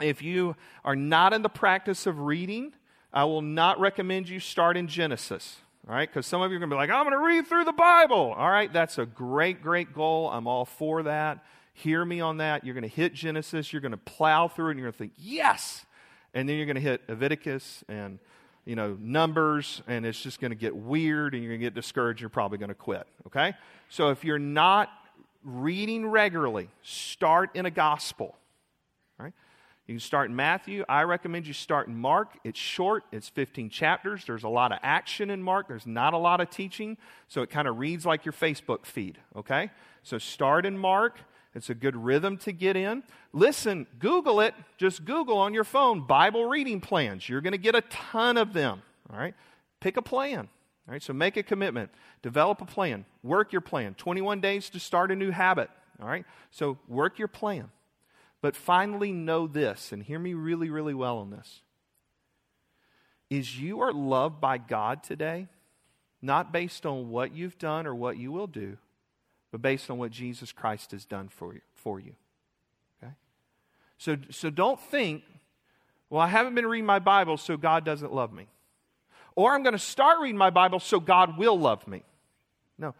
If 0.00 0.22
you 0.22 0.56
are 0.84 0.96
not 0.96 1.32
in 1.32 1.42
the 1.42 1.48
practice 1.48 2.06
of 2.06 2.18
reading, 2.18 2.72
I 3.12 3.24
will 3.24 3.42
not 3.42 3.78
recommend 3.78 4.28
you 4.28 4.40
start 4.40 4.76
in 4.76 4.88
Genesis. 4.88 5.58
All 5.86 5.94
right, 5.94 6.08
because 6.08 6.26
some 6.26 6.42
of 6.42 6.50
you 6.50 6.56
are 6.56 6.60
going 6.60 6.70
to 6.70 6.74
be 6.74 6.78
like, 6.78 6.90
I'm 6.90 7.04
going 7.04 7.12
to 7.12 7.24
read 7.24 7.46
through 7.46 7.64
the 7.64 7.72
Bible. 7.72 8.34
All 8.36 8.50
right, 8.50 8.72
that's 8.72 8.98
a 8.98 9.06
great, 9.06 9.62
great 9.62 9.94
goal. 9.94 10.30
I'm 10.30 10.46
all 10.46 10.64
for 10.64 11.04
that. 11.04 11.44
Hear 11.74 12.04
me 12.04 12.20
on 12.20 12.38
that. 12.38 12.64
You're 12.64 12.74
going 12.74 12.82
to 12.82 12.88
hit 12.88 13.14
Genesis, 13.14 13.72
you're 13.72 13.82
going 13.82 13.92
to 13.92 13.98
plow 13.98 14.48
through 14.48 14.68
it, 14.68 14.70
and 14.72 14.80
you're 14.80 14.90
going 14.90 14.92
to 14.92 14.98
think, 14.98 15.12
yes. 15.18 15.84
And 16.32 16.48
then 16.48 16.56
you're 16.56 16.66
going 16.66 16.76
to 16.76 16.82
hit 16.82 17.02
Leviticus 17.08 17.84
and 17.88 18.18
you 18.64 18.76
know, 18.76 18.96
numbers, 19.00 19.82
and 19.86 20.06
it's 20.06 20.20
just 20.20 20.40
going 20.40 20.50
to 20.50 20.56
get 20.56 20.74
weird 20.74 21.34
and 21.34 21.42
you're 21.42 21.50
going 21.50 21.60
to 21.60 21.66
get 21.66 21.74
discouraged. 21.74 22.20
You're 22.20 22.30
probably 22.30 22.58
going 22.58 22.70
to 22.70 22.74
quit. 22.74 23.06
Okay? 23.26 23.54
So 23.88 24.10
if 24.10 24.24
you're 24.24 24.38
not 24.38 24.90
reading 25.42 26.06
regularly, 26.06 26.68
start 26.82 27.50
in 27.54 27.66
a 27.66 27.70
gospel. 27.70 28.36
Right? 29.18 29.34
You 29.86 29.94
can 29.94 30.00
start 30.00 30.30
in 30.30 30.36
Matthew. 30.36 30.84
I 30.88 31.02
recommend 31.02 31.46
you 31.46 31.52
start 31.52 31.88
in 31.88 31.96
Mark. 31.96 32.38
It's 32.42 32.58
short, 32.58 33.04
it's 33.12 33.28
15 33.28 33.68
chapters. 33.68 34.24
There's 34.24 34.44
a 34.44 34.48
lot 34.48 34.72
of 34.72 34.78
action 34.82 35.28
in 35.28 35.42
Mark, 35.42 35.68
there's 35.68 35.86
not 35.86 36.14
a 36.14 36.18
lot 36.18 36.40
of 36.40 36.48
teaching, 36.48 36.96
so 37.28 37.42
it 37.42 37.50
kind 37.50 37.68
of 37.68 37.78
reads 37.78 38.06
like 38.06 38.24
your 38.24 38.32
Facebook 38.32 38.86
feed. 38.86 39.18
Okay? 39.36 39.70
So 40.02 40.16
start 40.18 40.64
in 40.64 40.78
Mark. 40.78 41.18
It's 41.54 41.70
a 41.70 41.74
good 41.74 41.96
rhythm 41.96 42.36
to 42.38 42.52
get 42.52 42.76
in. 42.76 43.04
Listen, 43.32 43.86
Google 43.98 44.40
it. 44.40 44.54
Just 44.76 45.04
Google 45.04 45.38
on 45.38 45.54
your 45.54 45.64
phone 45.64 46.06
Bible 46.06 46.46
reading 46.46 46.80
plans. 46.80 47.28
You're 47.28 47.40
going 47.40 47.52
to 47.52 47.58
get 47.58 47.76
a 47.76 47.80
ton 47.82 48.36
of 48.36 48.52
them. 48.52 48.82
All 49.12 49.18
right? 49.18 49.34
Pick 49.80 49.96
a 49.96 50.02
plan. 50.02 50.48
All 50.88 50.92
right? 50.92 51.02
So 51.02 51.12
make 51.12 51.36
a 51.36 51.42
commitment. 51.42 51.90
Develop 52.22 52.60
a 52.60 52.66
plan. 52.66 53.04
Work 53.22 53.52
your 53.52 53.60
plan. 53.60 53.94
21 53.94 54.40
days 54.40 54.68
to 54.70 54.80
start 54.80 55.12
a 55.12 55.16
new 55.16 55.30
habit. 55.30 55.70
All 56.02 56.08
right? 56.08 56.24
So 56.50 56.78
work 56.88 57.18
your 57.18 57.28
plan. 57.28 57.70
But 58.42 58.56
finally, 58.56 59.12
know 59.12 59.46
this, 59.46 59.90
and 59.90 60.02
hear 60.02 60.18
me 60.18 60.34
really, 60.34 60.68
really 60.68 60.92
well 60.92 61.18
on 61.18 61.30
this. 61.30 61.62
Is 63.30 63.58
you 63.58 63.80
are 63.80 63.92
loved 63.92 64.38
by 64.38 64.58
God 64.58 65.02
today, 65.02 65.46
not 66.20 66.52
based 66.52 66.84
on 66.84 67.08
what 67.08 67.34
you've 67.34 67.56
done 67.56 67.86
or 67.86 67.94
what 67.94 68.18
you 68.18 68.30
will 68.30 68.46
do, 68.46 68.76
but 69.54 69.62
based 69.62 69.88
on 69.88 69.98
what 69.98 70.10
Jesus 70.10 70.50
Christ 70.50 70.90
has 70.90 71.04
done 71.04 71.28
for 71.28 71.54
you. 71.54 71.60
For 71.74 72.00
you. 72.00 72.16
Okay? 73.00 73.12
So, 73.98 74.16
so 74.32 74.50
don't 74.50 74.80
think, 74.80 75.22
well, 76.10 76.20
I 76.20 76.26
haven't 76.26 76.56
been 76.56 76.66
reading 76.66 76.84
my 76.84 76.98
Bible, 76.98 77.36
so 77.36 77.56
God 77.56 77.84
doesn't 77.84 78.12
love 78.12 78.32
me. 78.32 78.48
Or 79.36 79.52
I'm 79.52 79.62
going 79.62 79.74
to 79.74 79.78
start 79.78 80.18
reading 80.18 80.36
my 80.36 80.50
Bible, 80.50 80.80
so 80.80 80.98
God 80.98 81.38
will 81.38 81.56
love 81.56 81.86
me. 81.86 82.02
No. 82.78 82.96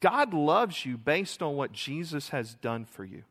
God 0.00 0.34
loves 0.34 0.84
you 0.84 0.98
based 0.98 1.40
on 1.40 1.54
what 1.54 1.70
Jesus 1.70 2.30
has 2.30 2.54
done 2.54 2.84
for 2.84 3.04
you. 3.04 3.22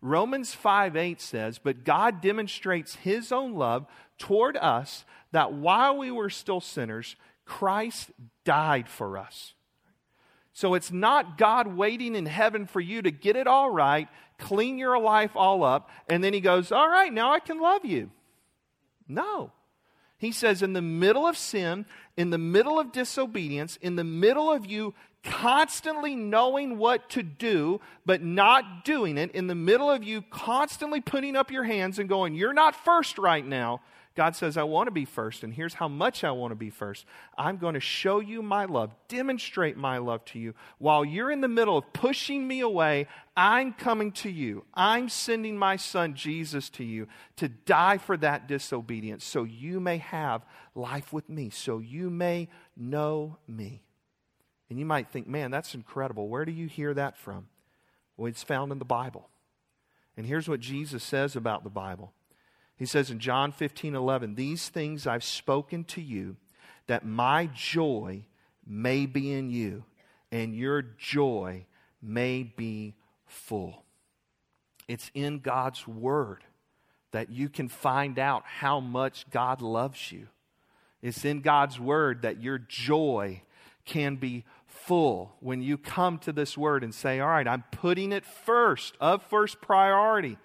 Romans 0.00 0.54
5 0.54 0.94
8 0.94 1.20
says, 1.20 1.58
But 1.58 1.82
God 1.82 2.20
demonstrates 2.20 2.94
his 2.94 3.32
own 3.32 3.54
love 3.54 3.88
toward 4.18 4.56
us 4.56 5.04
that 5.32 5.52
while 5.52 5.98
we 5.98 6.12
were 6.12 6.30
still 6.30 6.60
sinners, 6.60 7.16
Christ 7.44 8.12
died 8.44 8.88
for 8.88 9.18
us. 9.18 9.54
So 10.58 10.74
it's 10.74 10.90
not 10.90 11.38
God 11.38 11.68
waiting 11.68 12.16
in 12.16 12.26
heaven 12.26 12.66
for 12.66 12.80
you 12.80 13.00
to 13.02 13.12
get 13.12 13.36
it 13.36 13.46
all 13.46 13.70
right, 13.70 14.08
clean 14.38 14.76
your 14.76 14.98
life 14.98 15.36
all 15.36 15.62
up, 15.62 15.88
and 16.08 16.24
then 16.24 16.32
He 16.32 16.40
goes, 16.40 16.72
All 16.72 16.88
right, 16.88 17.12
now 17.12 17.30
I 17.30 17.38
can 17.38 17.60
love 17.60 17.84
you. 17.84 18.10
No. 19.06 19.52
He 20.16 20.32
says, 20.32 20.60
in 20.60 20.72
the 20.72 20.82
middle 20.82 21.28
of 21.28 21.36
sin, 21.36 21.86
in 22.18 22.30
the 22.30 22.36
middle 22.36 22.80
of 22.80 22.90
disobedience, 22.90 23.78
in 23.80 23.94
the 23.94 24.02
middle 24.02 24.50
of 24.52 24.66
you 24.66 24.92
constantly 25.22 26.16
knowing 26.16 26.76
what 26.76 27.08
to 27.10 27.22
do, 27.22 27.80
but 28.04 28.20
not 28.20 28.84
doing 28.84 29.16
it, 29.16 29.30
in 29.30 29.46
the 29.46 29.54
middle 29.54 29.88
of 29.88 30.02
you 30.02 30.22
constantly 30.22 31.00
putting 31.00 31.36
up 31.36 31.52
your 31.52 31.62
hands 31.62 32.00
and 32.00 32.08
going, 32.08 32.34
You're 32.34 32.52
not 32.52 32.74
first 32.74 33.18
right 33.18 33.46
now, 33.46 33.80
God 34.18 34.34
says, 34.34 34.56
I 34.56 34.64
want 34.64 34.88
to 34.88 34.90
be 34.90 35.04
first, 35.04 35.44
and 35.44 35.54
here's 35.54 35.74
how 35.74 35.86
much 35.86 36.24
I 36.24 36.32
want 36.32 36.50
to 36.50 36.56
be 36.56 36.70
first. 36.70 37.06
I'm 37.38 37.56
going 37.56 37.74
to 37.74 37.80
show 37.80 38.18
you 38.18 38.42
my 38.42 38.64
love, 38.64 38.90
demonstrate 39.06 39.76
my 39.76 39.98
love 39.98 40.24
to 40.24 40.40
you. 40.40 40.54
While 40.78 41.04
you're 41.04 41.30
in 41.30 41.40
the 41.40 41.46
middle 41.46 41.78
of 41.78 41.92
pushing 41.92 42.48
me 42.48 42.58
away, 42.58 43.06
I'm 43.36 43.72
coming 43.72 44.10
to 44.10 44.28
you. 44.28 44.64
I'm 44.74 45.08
sending 45.08 45.56
my 45.56 45.76
son 45.76 46.14
Jesus 46.14 46.68
to 46.70 46.82
you 46.82 47.06
to 47.36 47.46
die 47.46 47.98
for 47.98 48.16
that 48.16 48.48
disobedience 48.48 49.24
so 49.24 49.44
you 49.44 49.78
may 49.78 49.98
have 49.98 50.42
life 50.78 51.12
with 51.12 51.28
me, 51.28 51.50
so 51.50 51.78
you 51.78 52.08
may 52.08 52.48
know 52.76 53.36
me. 53.46 53.82
And 54.70 54.78
you 54.78 54.86
might 54.86 55.08
think, 55.08 55.26
man, 55.26 55.50
that's 55.50 55.74
incredible. 55.74 56.28
Where 56.28 56.44
do 56.44 56.52
you 56.52 56.66
hear 56.66 56.94
that 56.94 57.16
from? 57.16 57.48
Well, 58.16 58.28
it's 58.28 58.42
found 58.42 58.72
in 58.72 58.78
the 58.78 58.84
Bible. 58.84 59.28
And 60.16 60.26
here's 60.26 60.48
what 60.48 60.60
Jesus 60.60 61.02
says 61.02 61.36
about 61.36 61.64
the 61.64 61.70
Bible 61.70 62.12
he 62.78 62.86
says 62.86 63.10
in 63.10 63.18
John 63.18 63.50
15 63.50 63.94
11, 63.94 64.36
These 64.36 64.68
things 64.68 65.06
I've 65.06 65.24
spoken 65.24 65.84
to 65.84 66.00
you, 66.00 66.36
that 66.86 67.04
my 67.04 67.50
joy 67.52 68.24
may 68.64 69.04
be 69.04 69.32
in 69.32 69.50
you, 69.50 69.84
and 70.30 70.54
your 70.54 70.82
joy 70.82 71.66
may 72.00 72.44
be 72.44 72.94
full. 73.26 73.84
It's 74.86 75.10
in 75.12 75.40
God's 75.40 75.86
Word 75.88 76.44
that 77.10 77.30
you 77.30 77.48
can 77.48 77.68
find 77.68 78.18
out 78.18 78.44
how 78.46 78.78
much 78.80 79.28
God 79.30 79.60
loves 79.60 80.12
you. 80.12 80.28
It's 81.02 81.24
in 81.24 81.40
God's 81.40 81.78
Word 81.78 82.22
that 82.22 82.42
your 82.42 82.58
joy 82.58 83.42
can 83.84 84.16
be 84.16 84.44
full 84.66 85.36
when 85.40 85.62
you 85.62 85.78
come 85.78 86.18
to 86.18 86.32
this 86.32 86.56
Word 86.58 86.84
and 86.84 86.94
say, 86.94 87.20
All 87.20 87.28
right, 87.28 87.46
I'm 87.46 87.64
putting 87.72 88.12
it 88.12 88.24
first, 88.24 88.96
of 89.00 89.22
first 89.24 89.60
priority. 89.60 90.38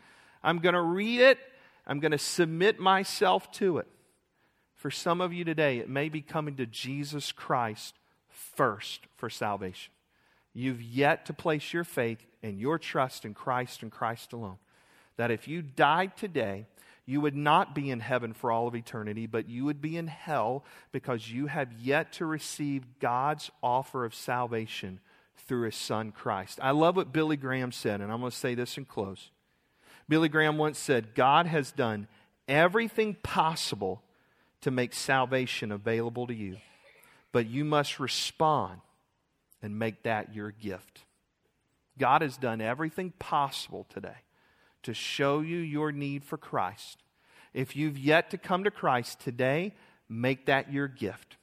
I'm 0.44 0.60
going 0.60 0.76
to 0.76 0.82
read 0.82 1.22
it 1.22 1.40
I'm 1.86 2.00
going 2.00 2.12
to 2.12 2.18
submit 2.18 2.80
myself 2.80 3.52
to 3.54 3.78
it. 3.78 3.88
For 4.76 4.92
some 4.92 5.22
of 5.22 5.34
you 5.34 5.44
today, 5.44 5.80
it 5.80 5.90
may 5.90 6.10
be 6.10 6.22
coming 6.22 6.56
to 6.58 6.66
Jesus 6.66 7.32
Christ 7.32 7.96
first 8.30 9.02
for 9.16 9.30
salvation. 9.30 9.94
You've 10.54 10.82
yet 10.82 11.26
to 11.28 11.34
place 11.34 11.74
your 11.74 11.84
faith 11.84 12.26
and 12.42 12.60
your 12.60 12.78
trust 12.78 13.26
in 13.26 13.34
Christ 13.34 13.82
and 13.82 13.92
Christ 13.92 14.34
alone. 14.34 14.58
That 15.18 15.32
if 15.32 15.48
you 15.48 15.62
died 15.62 16.18
today, 16.18 16.68
you 17.06 17.20
would 17.20 17.36
not 17.36 17.76
be 17.76 17.92
in 17.92 18.00
heaven 18.00 18.34
for 18.34 18.52
all 18.52 18.68
of 18.68 18.76
eternity, 18.76 19.28
but 19.28 19.50
you 19.50 19.66
would 19.66 19.82
be 19.82 19.98
in 19.98 20.08
hell 20.08 20.64
because 20.92 21.30
you 21.30 21.48
have 21.48 21.74
yet 21.74 22.14
to 22.14 22.26
receive 22.26 23.00
God's 23.00 23.52
offer 23.62 24.06
of 24.06 24.16
salvation 24.16 25.00
through 25.36 25.66
his 25.66 25.76
son 25.76 26.12
Christ. 26.12 26.60
I 26.62 26.72
love 26.72 26.96
what 26.96 27.12
Billy 27.12 27.36
Graham 27.36 27.72
said, 27.72 28.00
and 28.00 28.12
I'm 28.12 28.20
going 28.20 28.32
to 28.32 28.38
say 28.38 28.56
this 28.56 28.78
in 28.78 28.86
close. 28.86 29.32
Billy 30.08 30.30
Graham 30.30 30.58
once 30.58 30.80
said, 30.80 31.14
God 31.14 31.46
has 31.46 31.72
done 31.72 32.08
everything 32.48 33.16
possible 33.22 34.02
to 34.62 34.72
make 34.72 34.94
salvation 34.94 35.72
available 35.72 36.28
to 36.28 36.34
you, 36.34 36.58
but 37.34 37.48
you 37.48 37.66
must 37.66 38.00
respond 38.00 38.80
and 39.62 39.78
make 39.78 40.04
that 40.04 40.34
your 40.34 40.52
gift. 40.52 41.04
God 41.98 42.22
has 42.22 42.38
done 42.38 42.62
everything 42.62 43.12
possible 43.20 43.86
today 43.90 44.16
to 44.84 44.94
show 44.94 45.42
you 45.42 45.58
your 45.58 45.92
need 45.92 46.24
for 46.24 46.38
Christ. 46.38 47.04
If 47.54 47.76
you've 47.76 47.98
yet 47.98 48.30
to 48.32 48.38
come 48.38 48.64
to 48.64 48.72
Christ 48.72 49.20
today, 49.20 49.74
make 50.10 50.46
that 50.48 50.72
your 50.72 50.88
gift. 50.88 51.38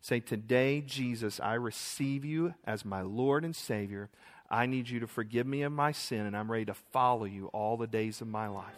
Say, 0.00 0.20
Today, 0.20 0.80
Jesus, 0.80 1.40
I 1.40 1.54
receive 1.54 2.24
you 2.24 2.54
as 2.64 2.84
my 2.84 3.02
Lord 3.02 3.44
and 3.44 3.54
Savior. 3.54 4.08
I 4.50 4.66
need 4.66 4.88
you 4.88 5.00
to 5.00 5.06
forgive 5.06 5.46
me 5.46 5.62
of 5.62 5.72
my 5.72 5.92
sin, 5.92 6.26
and 6.26 6.36
I'm 6.36 6.50
ready 6.50 6.64
to 6.66 6.74
follow 6.74 7.24
you 7.24 7.46
all 7.48 7.76
the 7.76 7.86
days 7.86 8.20
of 8.20 8.26
my 8.26 8.48
life. 8.48 8.74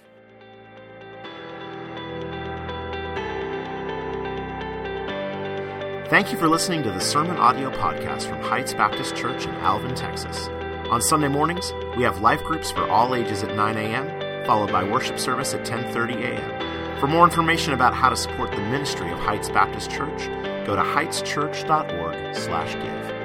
Thank 6.11 6.31
you 6.31 6.37
for 6.37 6.47
listening 6.47 6.83
to 6.83 6.91
the 6.91 7.01
Sermon 7.01 7.39
Audio 7.39 7.71
Podcast 7.71 8.25
from 8.25 8.43
Heights 8.43 8.75
Baptist 8.75 9.17
Church 9.17 9.47
in 9.47 9.55
Alvin, 9.55 9.95
Texas. 9.95 10.51
On 10.93 11.01
Sunday 11.01 11.29
mornings, 11.29 11.73
we 11.97 12.03
have 12.03 12.21
life 12.21 12.45
groups 12.45 12.71
for 12.71 12.87
all 12.91 13.15
ages 13.15 13.43
at 13.43 13.57
9 13.57 13.77
a.m., 13.79 14.45
followed 14.45 14.71
by 14.71 14.85
worship 14.85 15.19
service 15.19 15.55
at 15.55 15.65
10:30 15.65 16.23
a.m. 16.23 17.01
For 17.01 17.07
more 17.07 17.25
information 17.25 17.73
about 17.73 17.95
how 17.95 18.11
to 18.11 18.17
support 18.17 18.51
the 18.51 18.59
ministry 18.59 19.11
of 19.11 19.19
Heights 19.19 19.49
Baptist 19.49 19.91
Church, 19.91 20.27
go 20.67 20.77
to 20.77 20.83
heightschurch.org/give. 20.83 23.22